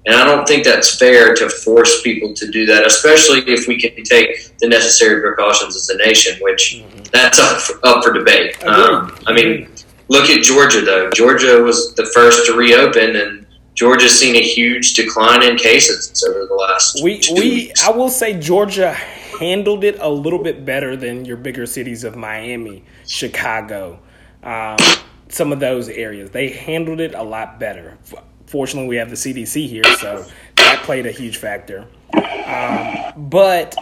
And 0.05 0.13
I 0.13 0.23
don't 0.23 0.47
think 0.47 0.63
that's 0.63 0.99
fair 0.99 1.33
to 1.33 1.49
force 1.49 2.03
people 2.03 2.33
to 2.35 2.51
do 2.51 2.67
that, 2.67 2.85
especially 2.85 3.39
if 3.51 3.67
we 3.67 3.79
can 3.79 4.03
take 4.03 4.55
the 4.59 4.67
necessary 4.67 5.19
precautions 5.19 5.75
as 5.75 5.89
a 5.89 5.97
nation, 5.97 6.37
which 6.41 6.77
mm-hmm. 6.77 7.03
that's 7.11 7.39
up 7.39 7.59
for, 7.59 7.87
up 7.87 8.03
for 8.03 8.13
debate. 8.13 8.63
Um, 8.63 9.17
I 9.25 9.33
mean, 9.33 9.67
look 10.07 10.29
at 10.29 10.43
Georgia, 10.43 10.81
though. 10.81 11.09
Georgia 11.09 11.59
was 11.63 11.95
the 11.95 12.05
first 12.13 12.45
to 12.45 12.53
reopen, 12.53 13.15
and 13.15 13.44
Georgia's 13.75 14.17
seen 14.17 14.35
a 14.35 14.41
huge 14.41 14.93
decline 14.93 15.43
in 15.43 15.57
cases 15.57 16.23
over 16.27 16.45
the 16.45 16.53
last. 16.53 17.03
We 17.03 17.21
we 17.33 17.41
weeks. 17.41 17.83
I 17.83 17.91
will 17.91 18.09
say 18.09 18.39
Georgia 18.39 18.93
handled 18.93 19.83
it 19.83 19.97
a 19.99 20.09
little 20.09 20.41
bit 20.41 20.65
better 20.65 20.95
than 20.95 21.25
your 21.25 21.37
bigger 21.37 21.65
cities 21.65 22.03
of 22.03 22.15
Miami, 22.15 22.83
Chicago, 23.05 23.99
um, 24.43 24.77
some 25.27 25.51
of 25.51 25.59
those 25.59 25.89
areas. 25.89 26.31
They 26.31 26.49
handled 26.49 27.01
it 27.01 27.13
a 27.13 27.23
lot 27.23 27.59
better. 27.59 27.97
Fortunately, 28.47 28.87
we 28.87 28.95
have 28.95 29.09
the 29.09 29.15
CDC 29.15 29.67
here, 29.67 29.83
so 29.99 30.25
that 30.55 30.81
played 30.83 31.05
a 31.05 31.11
huge 31.11 31.37
factor. 31.37 31.85
Um, 32.45 33.29
but 33.29 33.75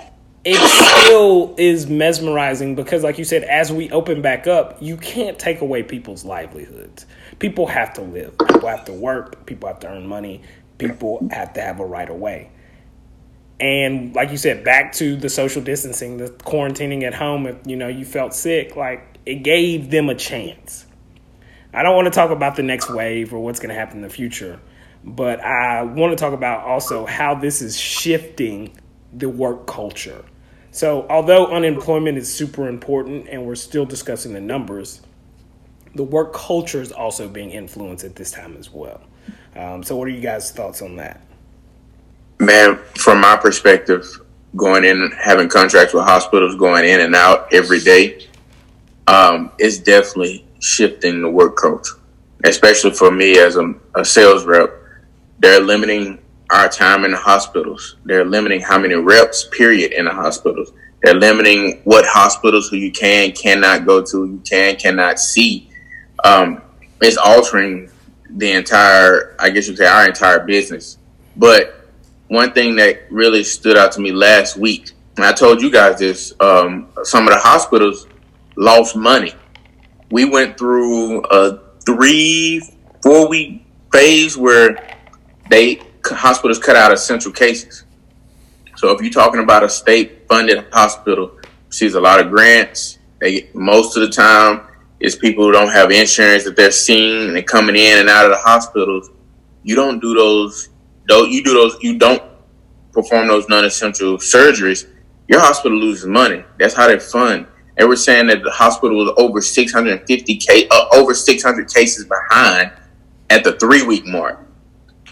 it 0.46 0.58
still 0.58 1.56
is 1.58 1.88
mesmerizing 1.88 2.76
because, 2.76 3.04
like 3.04 3.18
you 3.18 3.24
said, 3.24 3.44
as 3.44 3.72
we 3.72 3.90
open 3.92 4.22
back 4.22 4.48
up, 4.48 4.82
you 4.82 4.98
can't 4.98 5.40
take 5.40 5.62
away 5.62 5.84
people's 5.84 6.26
livelihoods 6.26 7.06
people 7.40 7.68
have 7.68 7.94
to 7.94 8.02
live. 8.02 8.38
People 8.38 8.70
have 8.70 8.86
to 8.86 8.94
work. 8.94 9.46
People 9.46 9.68
have 9.68 9.80
to 9.82 9.88
earn 9.88 10.08
money. 10.08 10.42
People 10.78 11.28
have 11.32 11.54
to 11.54 11.62
have 11.62 11.80
a 11.80 11.86
right 11.86 12.10
of 12.10 12.16
way. 12.18 12.52
And 13.60 14.16
like 14.16 14.32
you 14.32 14.38
said, 14.38 14.64
back 14.64 14.94
to 14.94 15.16
the 15.16 15.30
social 15.30 15.62
distancing, 15.62 16.18
the 16.18 16.28
quarantining 16.28 17.04
at 17.04 17.14
home. 17.14 17.46
If 17.46 17.58
you 17.66 17.76
know 17.76 17.88
you 17.88 18.06
felt 18.06 18.34
sick, 18.34 18.76
like 18.76 19.18
it 19.26 19.44
gave 19.44 19.90
them 19.90 20.10
a 20.10 20.16
chance. 20.16 20.86
I 21.74 21.84
don't 21.84 21.96
want 21.96 22.06
to 22.06 22.12
talk 22.12 22.30
about 22.30 22.56
the 22.56 22.64
next 22.64 22.90
wave 22.90 23.34
or 23.34 23.40
what's 23.40 23.60
going 23.60 23.70
to 23.70 23.76
happen 23.76 23.98
in 23.98 24.04
the 24.04 24.10
future, 24.10 24.60
but 25.04 25.40
I 25.40 25.84
want 25.84 26.12
to 26.12 26.16
talk 26.16 26.34
about 26.34 26.66
also 26.66 27.06
how 27.06 27.36
this 27.36 27.62
is 27.62 27.80
shifting 27.80 28.78
the 29.12 29.28
work 29.28 29.66
culture. 29.66 30.24
So, 30.74 31.06
although 31.08 31.52
unemployment 31.52 32.18
is 32.18 32.34
super 32.34 32.68
important 32.68 33.28
and 33.30 33.46
we're 33.46 33.54
still 33.54 33.86
discussing 33.86 34.34
the 34.34 34.42
numbers, 34.42 35.02
the 35.94 36.04
work 36.04 36.34
culture 36.34 36.82
is 36.82 36.92
also 36.92 37.30
being 37.30 37.52
influenced 37.52 38.04
at 38.04 38.16
this 38.16 38.32
time 38.32 38.58
as 38.58 38.72
well. 38.72 39.00
Um, 39.56 39.84
so, 39.84 39.96
what 39.96 40.08
are 40.08 40.12
you 40.12 40.20
guys' 40.20 40.50
thoughts 40.50 40.82
on 40.82 40.96
that? 40.96 41.22
Man, 42.40 42.80
from 42.96 43.22
my 43.22 43.36
perspective, 43.36 44.04
going 44.56 44.84
in 44.84 45.12
having 45.12 45.48
contracts 45.48 45.94
with 45.94 46.06
hospitals, 46.06 46.56
going 46.56 46.86
in 46.86 47.02
and 47.02 47.14
out 47.14 47.54
every 47.54 47.80
day, 47.80 48.26
um, 49.06 49.52
it's 49.60 49.78
definitely 49.78 50.44
shifting 50.60 51.22
the 51.22 51.30
work 51.30 51.56
culture. 51.56 51.94
Especially 52.46 52.92
for 52.92 53.12
me 53.12 53.38
as 53.38 53.58
a, 53.58 53.76
a 53.94 54.04
sales 54.04 54.44
rep, 54.44 54.74
they're 55.38 55.62
limiting 55.62 56.18
our 56.54 56.70
time 56.70 57.04
in 57.04 57.12
the 57.12 57.18
hospitals. 57.18 57.98
They're 58.06 58.26
limiting 58.26 58.62
how 58.62 58.78
many 58.78 58.94
reps, 58.94 59.48
period, 59.52 59.92
in 59.92 60.06
the 60.06 60.12
hospitals. 60.12 60.72
They're 61.02 61.16
limiting 61.16 61.82
what 61.84 62.06
hospitals 62.06 62.70
who 62.70 62.78
you 62.78 62.92
can 62.92 63.32
cannot 63.32 63.86
go 63.86 64.04
to, 64.04 64.26
you 64.26 64.42
can 64.48 64.76
cannot 64.76 65.20
see. 65.20 65.70
Um, 66.24 66.62
it's 67.02 67.18
altering 67.18 67.90
the 68.30 68.52
entire, 68.52 69.36
I 69.40 69.50
guess 69.50 69.68
you 69.68 69.74
could 69.74 69.80
say, 69.80 69.88
our 69.88 70.08
entire 70.08 70.46
business. 70.46 70.98
But 71.36 71.90
one 72.28 72.54
thing 72.54 72.76
that 72.78 73.12
really 73.12 73.44
stood 73.44 73.76
out 73.76 73.92
to 73.94 74.02
me 74.02 74.12
last 74.12 74.56
week, 74.56 74.92
and 75.18 75.26
I 75.26 75.34
told 75.34 75.62
you 75.62 75.72
guys 75.72 76.00
this, 76.00 76.34
um, 76.40 76.88
some 77.04 77.28
of 77.28 77.34
the 77.34 77.40
hospitals 77.40 78.08
lost 78.56 78.96
money. 78.96 79.34
We 80.12 80.26
went 80.26 80.58
through 80.58 81.22
a 81.26 81.60
three, 81.86 82.62
four 83.02 83.28
week 83.28 83.66
phase 83.92 84.38
where 84.38 84.98
they 85.50 85.82
hospitals 86.06 86.60
cut 86.60 86.76
out 86.76 86.92
essential 86.92 87.32
cases. 87.32 87.86
So 88.76 88.92
if 88.92 89.02
you're 89.02 89.12
talking 89.12 89.42
about 89.42 89.64
a 89.64 89.70
state 89.70 90.28
funded 90.28 90.66
hospital, 90.72 91.38
sees 91.70 91.96
a 91.96 92.02
lot 92.02 92.20
of 92.20 92.30
grants. 92.30 93.00
They 93.20 93.50
most 93.54 93.96
of 93.96 94.02
the 94.02 94.10
time 94.10 94.68
is 95.00 95.16
people 95.16 95.44
who 95.44 95.52
don't 95.52 95.72
have 95.72 95.92
insurance 95.92 96.44
that 96.46 96.56
they're 96.56 96.72
seeing 96.72 97.28
and 97.28 97.36
they're 97.36 97.44
coming 97.44 97.76
in 97.76 98.00
and 98.00 98.10
out 98.10 98.26
of 98.26 98.32
the 98.32 98.38
hospitals. 98.38 99.12
You 99.64 99.76
don't 99.76 100.00
do 100.00 100.14
those. 100.14 100.70
Don't 101.08 101.32
you 101.32 101.44
do 101.44 101.54
those? 101.54 101.78
You 101.82 101.98
don't 101.98 102.22
perform 102.92 103.28
those 103.28 103.48
non-essential 103.50 104.18
surgeries. 104.18 104.88
Your 105.28 105.40
hospital 105.40 105.78
loses 105.78 106.06
money. 106.06 106.44
That's 106.60 106.74
how 106.74 106.88
they 106.88 107.00
fund. 107.00 107.48
They 107.78 107.86
were 107.86 107.96
saying 107.96 108.28
that 108.28 108.44
the 108.44 108.52
hospital 108.52 108.98
was 108.98 109.14
over 109.18 109.42
650 109.42 110.38
case, 110.38 110.68
uh, 110.70 110.86
over 110.94 111.14
600 111.14 111.74
cases 111.74 112.06
behind 112.06 112.72
at 113.30 113.44
the 113.44 113.54
three 113.54 113.84
week 113.84 114.06
mark. 114.06 114.40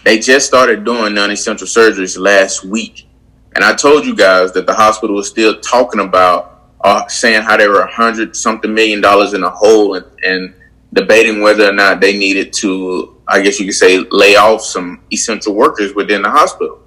They 0.04 0.18
just 0.18 0.46
started 0.46 0.84
doing 0.84 1.14
non-essential 1.14 1.66
surgeries 1.66 2.18
last 2.18 2.64
week, 2.64 3.06
and 3.54 3.64
I 3.64 3.74
told 3.74 4.04
you 4.04 4.16
guys 4.16 4.52
that 4.52 4.66
the 4.66 4.74
hospital 4.74 5.16
was 5.16 5.28
still 5.28 5.60
talking 5.60 6.00
about 6.00 6.52
uh, 6.80 7.06
saying 7.06 7.42
how 7.42 7.56
they 7.56 7.68
were 7.68 7.82
a 7.82 7.92
hundred 7.92 8.34
something 8.34 8.72
million 8.74 9.00
dollars 9.00 9.34
in 9.34 9.44
a 9.44 9.50
hole 9.50 9.94
and, 9.94 10.06
and 10.24 10.54
debating 10.92 11.40
whether 11.40 11.68
or 11.68 11.72
not 11.72 12.00
they 12.00 12.16
needed 12.16 12.52
to, 12.52 13.16
I 13.28 13.40
guess 13.40 13.60
you 13.60 13.66
could 13.66 13.74
say, 13.74 13.98
lay 14.10 14.34
off 14.36 14.62
some 14.62 15.02
essential 15.12 15.54
workers 15.54 15.94
within 15.94 16.22
the 16.22 16.30
hospital. 16.30 16.80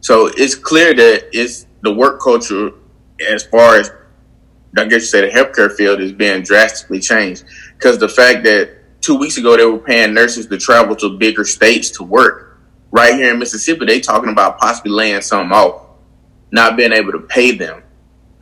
So 0.00 0.30
it's 0.36 0.54
clear 0.54 0.94
that 0.94 1.28
it's 1.32 1.66
the 1.82 1.92
work 1.92 2.20
culture 2.20 2.70
as 3.30 3.44
far 3.44 3.76
as 3.76 3.90
I 4.76 4.84
guess 4.84 5.02
you 5.02 5.06
say 5.06 5.20
the 5.22 5.28
healthcare 5.28 5.74
field 5.74 6.00
is 6.00 6.12
being 6.12 6.42
drastically 6.42 7.00
changed 7.00 7.44
because 7.76 7.98
the 7.98 8.08
fact 8.08 8.44
that 8.44 8.77
two 9.08 9.14
weeks 9.14 9.38
ago 9.38 9.56
they 9.56 9.64
were 9.64 9.78
paying 9.78 10.12
nurses 10.12 10.46
to 10.46 10.58
travel 10.58 10.94
to 10.94 11.16
bigger 11.16 11.42
states 11.42 11.90
to 11.90 12.04
work. 12.04 12.60
Right 12.90 13.14
here 13.14 13.32
in 13.32 13.38
Mississippi, 13.38 13.86
they 13.86 14.00
talking 14.00 14.28
about 14.28 14.58
possibly 14.58 14.90
laying 14.90 15.22
some 15.22 15.50
off, 15.50 15.86
not 16.50 16.76
being 16.76 16.92
able 16.92 17.12
to 17.12 17.20
pay 17.20 17.52
them, 17.52 17.82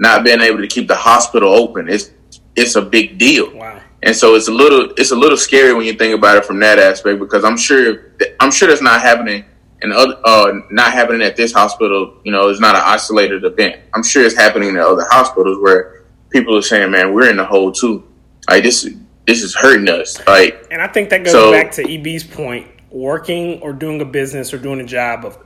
not 0.01 0.25
being 0.25 0.41
able 0.41 0.59
to 0.59 0.67
keep 0.67 0.89
the 0.89 0.97
hospital 0.97 1.53
open. 1.55 1.89
It's 1.89 2.11
it's 2.57 2.75
a 2.75 2.83
big 2.83 3.17
deal. 3.17 3.55
Wow. 3.55 3.81
And 4.03 4.15
so 4.15 4.35
it's 4.35 4.49
a 4.49 4.53
little 4.53 4.93
it's 4.97 5.13
a 5.13 5.17
little 5.17 5.37
scary 5.37 5.73
when 5.73 5.87
you 5.87 5.93
think 5.93 6.19
about 6.19 6.37
it 6.37 6.45
from 6.45 6.59
that 6.61 6.81
aspect 6.81 7.21
because 7.21 7.45
I'm 7.45 7.57
sure 7.57 8.13
I'm 8.41 8.51
sure 8.51 8.67
that's 8.67 8.83
not 8.83 9.01
happening 9.01 9.45
and 9.83 9.93
other, 9.93 10.17
uh, 10.25 10.53
not 10.71 10.93
happening 10.93 11.23
at 11.23 11.37
this 11.37 11.53
hospital. 11.53 12.19
You 12.25 12.33
know, 12.33 12.49
it's 12.49 12.61
not 12.61 12.75
an 12.75 12.83
isolated 12.85 13.45
event. 13.45 13.83
I'm 13.95 14.03
sure 14.03 14.25
it's 14.25 14.37
happening 14.37 14.71
at 14.77 14.83
other 14.83 15.07
hospitals 15.11 15.63
where 15.63 16.07
people 16.31 16.57
are 16.57 16.63
saying, 16.63 16.91
"Man, 16.91 17.15
we're 17.15 17.31
in 17.31 17.37
the 17.37 17.45
hole 17.45 17.71
too." 17.71 18.03
Like 18.49 18.65
this 18.65 18.89
this 19.27 19.43
is 19.43 19.55
hurting 19.55 19.89
us. 19.89 20.25
Like, 20.27 20.67
and 20.71 20.81
I 20.81 20.87
think 20.87 21.11
that 21.11 21.25
goes 21.25 21.33
so, 21.33 21.53
back 21.53 21.73
to 21.73 21.83
EB's 21.83 22.25
point: 22.25 22.69
working 22.91 23.61
or 23.61 23.73
doing 23.73 24.01
a 24.01 24.05
business 24.05 24.55
or 24.55 24.59
doing 24.59 24.81
a 24.81 24.87
job 24.87 25.25
of 25.25 25.39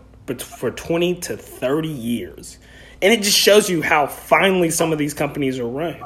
for 0.42 0.70
twenty 0.70 1.14
to 1.20 1.36
thirty 1.36 1.88
years, 1.88 2.58
and 3.02 3.12
it 3.12 3.22
just 3.22 3.38
shows 3.38 3.68
you 3.68 3.82
how 3.82 4.06
finely 4.06 4.70
some 4.70 4.92
of 4.92 4.98
these 4.98 5.14
companies 5.14 5.58
are 5.58 5.68
run. 5.68 5.96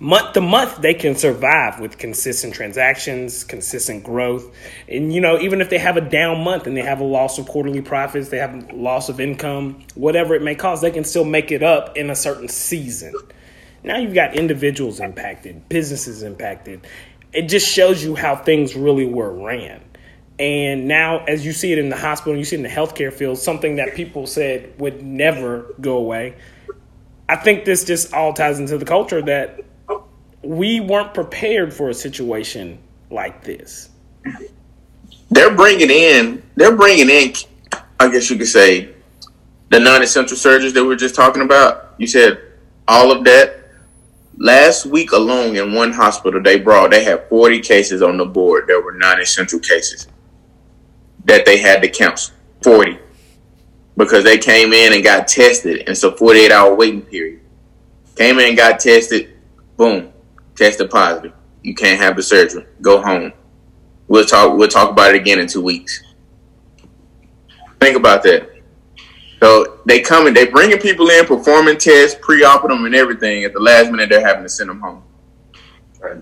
Month 0.00 0.32
to 0.32 0.40
month, 0.40 0.78
they 0.82 0.92
can 0.92 1.14
survive 1.14 1.78
with 1.78 1.98
consistent 1.98 2.52
transactions, 2.52 3.44
consistent 3.44 4.02
growth, 4.02 4.52
and 4.88 5.14
you 5.14 5.20
know, 5.20 5.38
even 5.38 5.60
if 5.60 5.70
they 5.70 5.78
have 5.78 5.96
a 5.96 6.00
down 6.00 6.42
month 6.42 6.66
and 6.66 6.76
they 6.76 6.82
have 6.82 6.98
a 6.98 7.04
loss 7.04 7.38
of 7.38 7.46
quarterly 7.46 7.80
profits, 7.80 8.28
they 8.28 8.38
have 8.38 8.72
loss 8.72 9.08
of 9.08 9.20
income, 9.20 9.82
whatever 9.94 10.34
it 10.34 10.42
may 10.42 10.56
cause, 10.56 10.80
they 10.80 10.90
can 10.90 11.04
still 11.04 11.24
make 11.24 11.52
it 11.52 11.62
up 11.62 11.96
in 11.96 12.10
a 12.10 12.16
certain 12.16 12.48
season. 12.48 13.14
Now 13.84 13.98
you've 13.98 14.14
got 14.14 14.34
individuals 14.34 14.98
impacted, 14.98 15.68
businesses 15.68 16.22
impacted. 16.22 16.86
It 17.32 17.48
just 17.48 17.68
shows 17.68 18.02
you 18.02 18.14
how 18.14 18.34
things 18.34 18.74
really 18.74 19.06
were 19.06 19.32
ran. 19.32 19.82
And 20.38 20.88
now, 20.88 21.24
as 21.26 21.44
you 21.46 21.52
see 21.52 21.72
it 21.72 21.78
in 21.78 21.90
the 21.90 21.96
hospital, 21.96 22.36
you 22.36 22.44
see 22.44 22.56
it 22.56 22.60
in 22.60 22.62
the 22.64 22.68
healthcare 22.68 23.12
field, 23.12 23.38
something 23.38 23.76
that 23.76 23.94
people 23.94 24.26
said 24.26 24.72
would 24.80 25.02
never 25.02 25.74
go 25.80 25.98
away. 25.98 26.36
I 27.28 27.36
think 27.36 27.64
this 27.64 27.84
just 27.84 28.12
all 28.12 28.32
ties 28.32 28.58
into 28.58 28.76
the 28.78 28.84
culture 28.84 29.22
that 29.22 29.60
we 30.42 30.80
weren't 30.80 31.14
prepared 31.14 31.72
for 31.72 31.88
a 31.88 31.94
situation 31.94 32.78
like 33.10 33.44
this. 33.44 33.90
They're 35.30 35.54
bringing 35.54 35.90
in, 35.90 36.42
they're 36.56 36.76
bringing 36.76 37.08
in, 37.08 37.34
I 38.00 38.08
guess 38.08 38.28
you 38.28 38.36
could 38.36 38.48
say, 38.48 38.90
the 39.70 39.78
non-essential 39.80 40.36
surgeries 40.36 40.74
that 40.74 40.84
we 40.84 40.92
are 40.92 40.96
just 40.96 41.14
talking 41.14 41.42
about. 41.42 41.94
You 41.98 42.06
said 42.06 42.40
all 42.88 43.12
of 43.12 43.24
that 43.24 43.63
Last 44.38 44.86
week 44.86 45.12
alone 45.12 45.56
in 45.56 45.72
one 45.72 45.92
hospital, 45.92 46.42
they 46.42 46.58
brought, 46.58 46.90
they 46.90 47.04
had 47.04 47.28
40 47.28 47.60
cases 47.60 48.02
on 48.02 48.16
the 48.16 48.24
board 48.24 48.66
that 48.66 48.82
were 48.84 48.92
non 48.92 49.20
essential 49.20 49.60
cases 49.60 50.08
that 51.24 51.46
they 51.46 51.58
had 51.58 51.82
to 51.82 51.88
cancel. 51.88 52.34
40. 52.62 52.98
Because 53.96 54.24
they 54.24 54.38
came 54.38 54.72
in 54.72 54.92
and 54.92 55.04
got 55.04 55.28
tested. 55.28 55.84
And 55.86 55.96
a 55.96 56.16
48 56.16 56.50
hour 56.50 56.74
waiting 56.74 57.02
period. 57.02 57.40
Came 58.16 58.38
in 58.38 58.48
and 58.48 58.56
got 58.56 58.80
tested. 58.80 59.36
Boom. 59.76 60.12
Tested 60.56 60.90
positive. 60.90 61.32
You 61.62 61.74
can't 61.74 62.00
have 62.00 62.16
the 62.16 62.22
surgery. 62.22 62.66
Go 62.80 63.00
home. 63.00 63.32
We'll 64.08 64.24
talk, 64.24 64.56
we'll 64.56 64.68
talk 64.68 64.90
about 64.90 65.14
it 65.14 65.20
again 65.20 65.38
in 65.38 65.46
two 65.46 65.62
weeks. 65.62 66.02
Think 67.80 67.96
about 67.96 68.22
that. 68.24 68.53
So 69.44 69.78
they 69.84 70.00
coming, 70.00 70.32
they 70.32 70.46
bringing 70.46 70.78
people 70.78 71.10
in, 71.10 71.26
performing 71.26 71.76
tests, 71.76 72.18
pre-oping 72.22 72.70
them, 72.70 72.86
and 72.86 72.94
everything. 72.94 73.44
At 73.44 73.52
the 73.52 73.60
last 73.60 73.90
minute, 73.90 74.08
they're 74.08 74.26
having 74.26 74.42
to 74.42 74.48
send 74.48 74.70
them 74.70 74.80
home. 74.80 75.02
Right. 76.00 76.16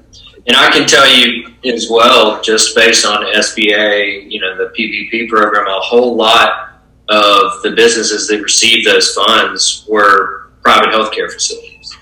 And 0.49 0.57
I 0.57 0.71
can 0.71 0.89
tell 0.89 1.07
you 1.07 1.55
as 1.65 1.89
well, 1.89 2.43
just 2.43 2.75
based 2.75 3.07
on 3.07 3.25
SBA, 3.27 4.29
you 4.29 4.41
know, 4.41 4.57
the 4.57 4.73
PPP 4.77 5.29
program, 5.29 5.69
a 5.69 5.79
whole 5.79 6.17
lot 6.17 6.81
of 7.11 7.63
the 7.63 7.71
businesses 7.77 8.27
that 8.27 8.43
received 8.43 8.89
those 8.89 9.15
funds 9.15 9.87
were 9.89 10.51
private 10.63 10.89
healthcare 10.89 11.31
facilities. 11.31 11.97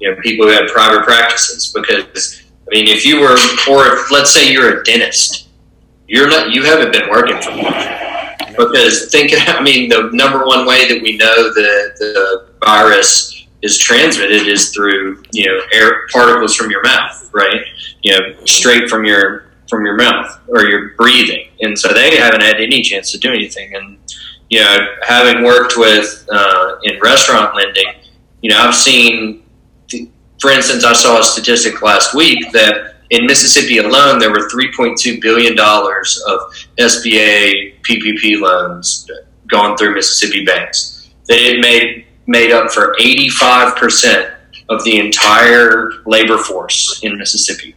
You 0.00 0.10
know, 0.10 0.20
people 0.22 0.48
who 0.48 0.52
had 0.54 0.66
private 0.66 1.04
practices. 1.04 1.72
Because 1.72 2.42
I 2.66 2.74
mean, 2.74 2.88
if 2.88 3.06
you 3.06 3.20
were, 3.20 3.36
or 3.70 3.94
if, 3.94 4.10
let's 4.10 4.32
say 4.32 4.50
you're 4.50 4.80
a 4.80 4.82
dentist, 4.82 5.50
you're 6.08 6.28
not, 6.28 6.50
you 6.50 6.64
haven't 6.64 6.90
been 6.90 7.08
working 7.08 7.40
for 7.40 7.52
long 7.52 8.03
because 8.56 9.10
think, 9.10 9.32
I 9.48 9.62
mean, 9.62 9.88
the 9.88 10.10
number 10.12 10.44
one 10.44 10.66
way 10.66 10.88
that 10.88 11.02
we 11.02 11.16
know 11.16 11.52
that 11.52 11.94
the 11.98 12.48
virus 12.64 13.46
is 13.62 13.78
transmitted 13.78 14.46
is 14.46 14.70
through 14.70 15.22
you 15.32 15.46
know 15.46 15.60
air 15.72 16.06
particles 16.12 16.54
from 16.54 16.70
your 16.70 16.82
mouth, 16.82 17.30
right? 17.32 17.64
You 18.02 18.12
know, 18.12 18.34
straight 18.44 18.88
from 18.88 19.04
your 19.04 19.46
from 19.68 19.84
your 19.86 19.96
mouth 19.96 20.38
or 20.48 20.64
your 20.68 20.90
breathing, 20.90 21.48
and 21.60 21.76
so 21.76 21.92
they 21.92 22.16
haven't 22.16 22.42
had 22.42 22.56
any 22.60 22.82
chance 22.82 23.10
to 23.12 23.18
do 23.18 23.32
anything. 23.32 23.74
And 23.74 23.98
you 24.50 24.60
know, 24.60 24.78
having 25.02 25.42
worked 25.42 25.76
with 25.76 26.26
uh, 26.30 26.76
in 26.82 27.00
restaurant 27.00 27.56
lending, 27.56 27.86
you 28.42 28.50
know, 28.50 28.58
I've 28.58 28.74
seen, 28.74 29.42
for 30.38 30.50
instance, 30.50 30.84
I 30.84 30.92
saw 30.92 31.20
a 31.20 31.24
statistic 31.24 31.80
last 31.80 32.14
week 32.14 32.52
that 32.52 32.96
in 33.10 33.26
Mississippi 33.26 33.78
alone, 33.78 34.18
there 34.18 34.30
were 34.30 34.48
$3.2 34.48 35.20
billion 35.20 35.58
of 35.58 36.63
SBA 36.78 37.80
PPP 37.82 38.40
loans 38.40 39.10
going 39.48 39.76
through 39.76 39.94
Mississippi 39.94 40.44
banks. 40.44 41.10
It 41.28 41.60
made, 41.60 42.06
made 42.26 42.52
up 42.52 42.70
for 42.70 42.94
85% 43.00 44.34
of 44.68 44.82
the 44.84 44.98
entire 44.98 45.90
labor 46.06 46.38
force 46.38 47.00
in 47.02 47.18
Mississippi, 47.18 47.74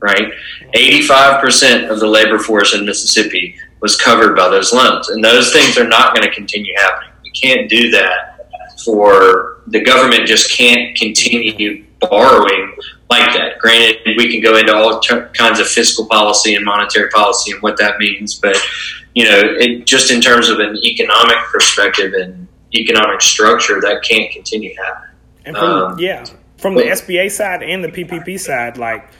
right? 0.00 0.32
85% 0.74 1.90
of 1.90 2.00
the 2.00 2.06
labor 2.06 2.38
force 2.38 2.74
in 2.74 2.86
Mississippi 2.86 3.54
was 3.80 3.96
covered 3.96 4.36
by 4.36 4.48
those 4.48 4.72
loans. 4.72 5.08
And 5.08 5.22
those 5.22 5.52
things 5.52 5.76
are 5.76 5.88
not 5.88 6.14
going 6.14 6.26
to 6.26 6.34
continue 6.34 6.72
happening. 6.76 7.10
We 7.22 7.30
can't 7.30 7.68
do 7.68 7.90
that 7.90 8.32
for 8.84 9.62
the 9.68 9.80
government 9.80 10.26
just 10.26 10.50
can't 10.50 10.96
continue 10.96 11.84
borrowing 12.08 12.76
like 13.10 13.32
that. 13.34 13.58
Granted, 13.58 13.98
we 14.16 14.30
can 14.30 14.40
go 14.40 14.56
into 14.56 14.74
all 14.74 15.00
t- 15.00 15.20
kinds 15.34 15.60
of 15.60 15.66
fiscal 15.66 16.06
policy 16.06 16.54
and 16.54 16.64
monetary 16.64 17.08
policy 17.10 17.52
and 17.52 17.62
what 17.62 17.76
that 17.78 17.98
means, 17.98 18.34
but 18.34 18.56
you 19.14 19.24
know, 19.24 19.40
it, 19.44 19.86
just 19.86 20.10
in 20.10 20.20
terms 20.20 20.48
of 20.48 20.58
an 20.58 20.76
economic 20.84 21.36
perspective 21.52 22.14
and 22.14 22.48
economic 22.74 23.20
structure, 23.20 23.80
that 23.80 24.02
can't 24.02 24.30
continue 24.32 24.74
happening. 24.76 25.16
And 25.44 25.56
from 25.56 25.70
um, 25.70 25.98
yeah, 25.98 26.24
from 26.56 26.74
the 26.74 26.82
SBA 26.82 27.30
side 27.30 27.62
and 27.62 27.82
the 27.84 27.88
PPP 27.88 28.38
side, 28.38 28.78
like 28.78 29.10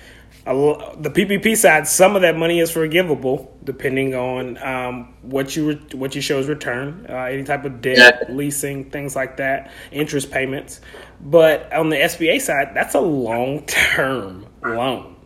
the 0.44 1.10
PPP 1.12 1.56
side, 1.56 1.86
some 1.86 2.16
of 2.16 2.22
that 2.22 2.36
money 2.36 2.60
is 2.60 2.70
forgivable 2.70 3.56
depending 3.64 4.14
on 4.14 4.58
um, 4.58 5.14
what 5.22 5.54
you 5.54 5.68
re- 5.68 5.88
what 5.92 6.14
you 6.14 6.20
show 6.20 6.38
as 6.38 6.48
return, 6.48 7.06
uh, 7.08 7.14
any 7.14 7.44
type 7.44 7.64
of 7.64 7.80
debt, 7.80 7.98
yeah. 7.98 8.34
leasing, 8.34 8.90
things 8.90 9.14
like 9.14 9.36
that, 9.36 9.70
interest 9.90 10.30
payments. 10.30 10.80
But 11.22 11.72
on 11.72 11.88
the 11.88 11.96
SBA 11.96 12.40
side, 12.40 12.72
that's 12.74 12.94
a 12.94 13.00
long 13.00 13.64
term 13.66 14.46
loan. 14.64 15.16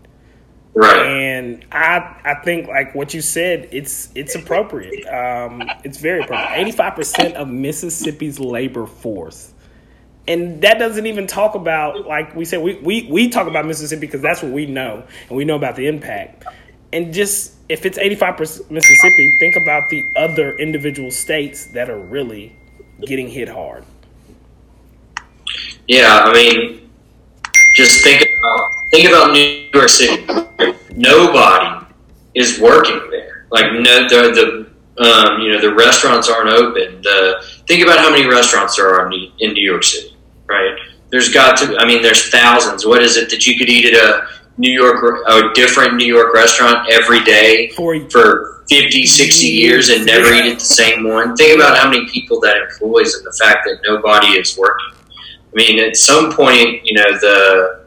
Right. 0.75 1.07
And 1.07 1.67
I 1.73 2.21
I 2.25 2.35
think 2.45 2.69
like 2.69 2.95
what 2.95 3.15
you 3.15 3.23
said, 3.23 3.69
it's 3.73 4.11
it's 4.15 4.35
appropriate. 4.35 5.07
Um, 5.07 5.63
it's 5.85 5.99
very 5.99 6.23
appropriate. 6.23 6.61
Eighty 6.61 6.73
five 6.73 6.95
percent 6.95 7.35
of 7.37 7.49
Mississippi's 7.49 8.39
labor 8.39 8.87
force 8.87 9.55
and 10.29 10.61
that 10.63 10.79
doesn't 10.79 11.07
even 11.07 11.27
talk 11.27 11.55
about 11.55 12.07
like 12.07 12.35
we 12.35 12.45
said 12.45 12.61
we, 12.63 12.75
we, 12.77 13.09
we 13.11 13.29
talk 13.29 13.47
about 13.47 13.65
mississippi 13.67 14.01
because 14.01 14.21
that's 14.21 14.43
what 14.43 14.53
we 14.53 14.67
know 14.67 15.05
and 15.29 15.37
we 15.37 15.45
know 15.45 15.57
about 15.57 15.77
the 15.77 15.87
impact 15.87 16.45
and 16.93 17.13
just 17.13 17.55
if 17.69 17.85
it's 17.85 17.99
85% 17.99 18.71
mississippi 18.71 19.37
think 19.39 19.57
about 19.57 19.89
the 19.89 20.05
other 20.17 20.57
individual 20.59 21.11
states 21.11 21.67
that 21.67 21.91
are 21.91 21.99
really 21.99 22.55
getting 23.05 23.29
hit 23.29 23.49
hard 23.49 23.85
yeah 25.89 26.23
i 26.25 26.33
mean 26.33 26.91
just 27.75 28.03
think 28.03 28.23
about 28.23 28.71
think 28.91 29.09
about 29.09 29.33
new 29.33 29.69
york 29.73 29.89
city 29.89 30.25
nobody 30.95 31.87
is 32.35 32.61
working 32.61 33.01
there 33.11 33.47
like 33.51 33.73
no 33.73 34.09
the, 34.09 34.33
the 34.35 34.67
um, 34.99 35.41
you 35.43 35.53
know 35.53 35.61
the 35.61 35.75
restaurants 35.75 36.29
aren't 36.29 36.49
open 36.49 37.03
the 37.03 37.45
think 37.67 37.83
about 37.83 37.99
how 37.99 38.11
many 38.11 38.27
restaurants 38.27 38.77
there 38.77 38.89
are 38.89 39.11
in 39.13 39.53
new 39.53 39.65
york 39.65 39.83
city 39.83 40.17
right? 40.49 40.79
There's 41.11 41.33
got 41.33 41.57
to, 41.59 41.77
I 41.79 41.87
mean, 41.87 42.03
there's 42.03 42.31
thousands. 42.31 42.87
What 42.87 43.03
is 43.03 43.17
it 43.17 43.31
that 43.31 43.47
you 43.47 43.59
could 43.59 43.69
eat 43.69 43.93
at 43.93 43.95
a 43.95 44.27
New 44.59 44.73
York, 44.73 45.03
a 45.29 45.53
different 45.55 45.95
New 45.95 46.07
York 46.07 46.35
restaurant 46.35 46.89
every 46.91 47.23
day 47.25 47.71
for, 47.71 47.99
for 48.11 48.65
50, 48.69 49.07
60 49.07 49.47
years 49.47 49.89
and 49.91 50.05
never 50.07 50.33
eat 50.33 50.53
at 50.53 50.59
the 50.59 50.65
same 50.65 51.05
one? 51.09 51.37
Think 51.37 51.61
about 51.61 51.77
how 51.77 51.91
many 51.91 52.09
people 52.09 52.41
that 52.41 52.57
employs 52.57 53.15
and 53.15 53.25
the 53.25 53.37
fact 53.39 53.67
that 53.67 53.81
nobody 53.85 54.29
is 54.29 54.57
working. 54.59 54.95
I 55.57 55.59
mean, 55.59 55.81
at 55.81 55.97
some 55.97 56.33
point, 56.33 56.85
you 56.85 56.95
know, 56.95 57.19
the, 57.19 57.87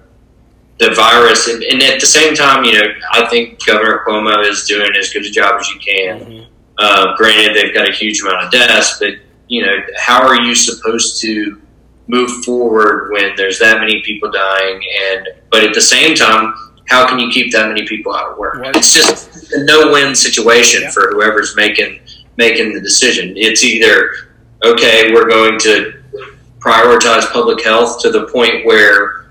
the 0.79 0.91
virus, 0.95 1.47
and, 1.47 1.61
and, 1.61 1.83
at 1.83 1.99
the 1.99 2.07
same 2.07 2.33
time, 2.33 2.63
you 2.63 2.73
know, 2.73 2.85
I 3.11 3.27
think 3.27 3.63
Governor 3.63 4.03
Cuomo 4.07 4.43
is 4.43 4.63
doing 4.63 4.89
as 4.97 5.13
good 5.13 5.23
a 5.23 5.29
job 5.29 5.59
as 5.59 5.69
you 5.69 5.79
can. 5.79 6.19
Mm-hmm. 6.19 6.53
Uh, 6.79 7.15
granted, 7.15 7.55
they've 7.55 7.73
got 7.73 7.87
a 7.87 7.91
huge 7.91 8.21
amount 8.21 8.45
of 8.45 8.51
deaths, 8.51 8.97
but 8.99 9.13
you 9.49 9.63
know, 9.63 9.77
how 9.97 10.25
are 10.25 10.41
you 10.41 10.55
supposed 10.55 11.21
to 11.21 11.61
move 12.09 12.43
forward 12.43 13.11
when 13.11 13.35
there's 13.35 13.59
that 13.59 13.79
many 13.79 14.01
people 14.01 14.31
dying 14.31 14.81
and 15.03 15.27
but 15.51 15.63
at 15.63 15.75
the 15.75 15.81
same 15.81 16.15
time 16.15 16.55
how 16.87 17.07
can 17.07 17.19
you 17.19 17.29
keep 17.29 17.51
that 17.51 17.67
many 17.67 17.87
people 17.87 18.13
out 18.15 18.31
of 18.31 18.37
work 18.39 18.55
right. 18.55 18.75
it's 18.75 18.91
just 18.91 19.53
a 19.53 19.63
no-win 19.63 20.15
situation 20.15 20.81
yeah. 20.81 20.89
for 20.89 21.11
whoever's 21.11 21.55
making 21.55 21.99
making 22.35 22.73
the 22.73 22.81
decision 22.81 23.31
it's 23.37 23.63
either 23.63 24.11
okay 24.65 25.13
we're 25.13 25.29
going 25.29 25.59
to 25.59 25.98
prioritize 26.59 27.29
public 27.31 27.63
health 27.63 28.01
to 28.01 28.11
the 28.11 28.27
point 28.27 28.65
where 28.65 29.25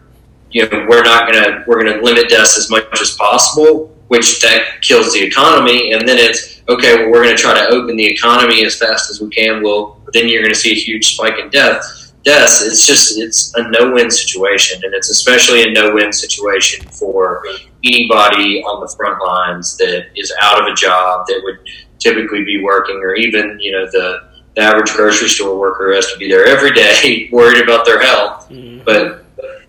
you 0.50 0.62
know 0.62 0.86
we're 0.88 1.02
not 1.02 1.30
going 1.30 1.42
to 1.42 1.64
we're 1.66 1.82
to 1.84 2.00
limit 2.02 2.28
deaths 2.28 2.58
as 2.58 2.70
much 2.70 3.00
as 3.00 3.14
possible 3.16 3.94
which 4.08 4.40
that 4.40 4.80
kills 4.80 5.12
the 5.12 5.22
economy. 5.22 5.92
And 5.92 6.08
then 6.08 6.16
it's 6.18 6.62
okay 6.68 6.96
well 6.96 7.10
we're 7.10 7.22
going 7.22 7.36
to 7.36 7.42
try 7.42 7.54
to 7.54 7.68
open 7.68 7.96
the 7.96 8.06
economy 8.06 8.64
as 8.64 8.78
fast 8.78 9.10
as 9.10 9.20
we 9.20 9.28
can. 9.28 9.62
Well 9.62 10.00
then 10.12 10.28
you're 10.28 10.42
going 10.42 10.54
to 10.54 10.58
see 10.58 10.72
a 10.72 10.74
huge 10.74 11.14
spike 11.14 11.38
in 11.38 11.50
death 11.50 11.82
yes, 12.28 12.62
it's 12.62 12.86
just 12.86 13.18
it's 13.18 13.54
a 13.56 13.70
no-win 13.70 14.10
situation, 14.10 14.80
and 14.84 14.94
it's 14.94 15.10
especially 15.10 15.62
a 15.62 15.72
no-win 15.72 16.12
situation 16.12 16.86
for 16.90 17.44
anybody 17.84 18.62
on 18.62 18.80
the 18.80 18.94
front 18.96 19.22
lines 19.22 19.76
that 19.78 20.06
is 20.16 20.32
out 20.42 20.60
of 20.60 20.72
a 20.72 20.74
job 20.74 21.26
that 21.28 21.40
would 21.42 21.58
typically 21.98 22.44
be 22.44 22.62
working, 22.62 22.96
or 22.96 23.14
even 23.14 23.58
you 23.60 23.72
know 23.72 23.86
the, 23.86 24.27
the 24.58 24.64
average 24.64 24.92
grocery 24.92 25.28
store 25.28 25.56
worker 25.56 25.94
has 25.94 26.10
to 26.12 26.18
be 26.18 26.28
there 26.28 26.44
every 26.46 26.72
day, 26.72 27.28
worried 27.32 27.62
about 27.62 27.84
their 27.84 28.00
health. 28.02 28.48
Mm-hmm. 28.50 28.84
But 28.84 29.24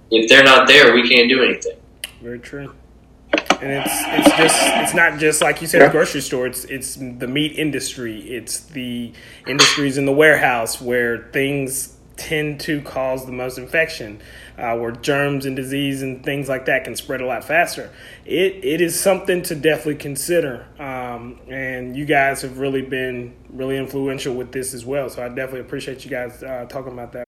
if 0.10 0.28
they're 0.28 0.43
not 0.43 0.67
there, 0.67 0.93
we 0.93 1.08
can't 1.08 1.30
do 1.30 1.43
anything. 1.43 1.78
Very 2.21 2.39
true. 2.39 2.73
And 3.62 3.71
it's 3.71 3.93
it's 3.93 4.38
just 4.38 4.56
it's 4.62 4.93
not 4.95 5.19
just 5.19 5.41
like 5.41 5.62
you 5.62 5.67
said, 5.67 5.88
the 5.88 5.91
grocery 5.91 6.21
store. 6.21 6.47
It's 6.47 6.63
it's 6.65 6.95
the 6.95 7.28
meat 7.28 7.60
industry. 7.60 8.21
It's 8.21 8.62
the 8.62 9.13
industries 9.45 9.97
in 9.97 10.06
the 10.06 10.13
warehouse 10.13 10.82
where 10.82 11.30
things 11.34 11.95
tend 12.15 12.60
to 12.62 12.82
cause 12.82 13.25
the 13.25 13.32
most 13.32 13.58
infection, 13.60 14.21
uh, 14.60 14.76
where 14.78 14.91
germs 14.91 15.45
and 15.45 15.56
disease 15.56 16.02
and 16.02 16.24
things 16.24 16.50
like 16.50 16.65
that 16.65 16.84
can 16.84 16.95
spread 16.95 17.22
a 17.22 17.26
lot 17.26 17.43
faster. 17.43 17.89
It 18.26 18.63
it 18.63 18.82
is 18.82 19.00
something 19.00 19.41
to 19.43 19.56
definitely 19.56 19.95
consider, 19.95 20.67
um, 20.80 21.39
and 21.48 21.95
you 21.95 22.06
guys 22.06 22.41
have 22.41 22.60
really 22.60 22.82
been 22.82 23.34
really 23.50 23.78
influential 23.78 24.36
with 24.36 24.52
this 24.52 24.74
as 24.74 24.86
well. 24.86 25.10
So 25.10 25.24
I 25.24 25.30
definitely 25.30 25.62
appreciate 25.62 26.04
you 26.04 26.12
guys 26.12 26.43
uh, 26.43 26.65
talking 26.69 26.91
about 26.91 27.13
that. 27.13 27.26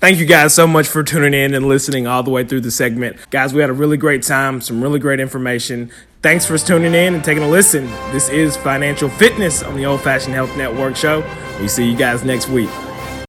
Thank 0.00 0.18
you 0.18 0.26
guys 0.26 0.52
so 0.52 0.66
much 0.66 0.86
for 0.86 1.02
tuning 1.02 1.32
in 1.32 1.54
and 1.54 1.66
listening 1.66 2.06
all 2.06 2.22
the 2.22 2.30
way 2.30 2.44
through 2.44 2.60
the 2.60 2.70
segment. 2.70 3.16
Guys, 3.30 3.54
we 3.54 3.62
had 3.62 3.70
a 3.70 3.72
really 3.72 3.96
great 3.96 4.22
time, 4.22 4.60
some 4.60 4.82
really 4.82 4.98
great 4.98 5.18
information. 5.18 5.90
Thanks 6.20 6.44
for 6.44 6.58
tuning 6.58 6.92
in 6.92 7.14
and 7.14 7.24
taking 7.24 7.42
a 7.42 7.48
listen. 7.48 7.86
This 8.12 8.28
is 8.28 8.54
Financial 8.58 9.08
Fitness 9.08 9.62
on 9.62 9.76
the 9.76 9.86
Old 9.86 10.02
Fashioned 10.02 10.34
Health 10.34 10.54
Network 10.58 10.96
show. 10.96 11.24
We 11.58 11.68
see 11.68 11.90
you 11.90 11.96
guys 11.96 12.22
next 12.22 12.50
week. 12.50 12.68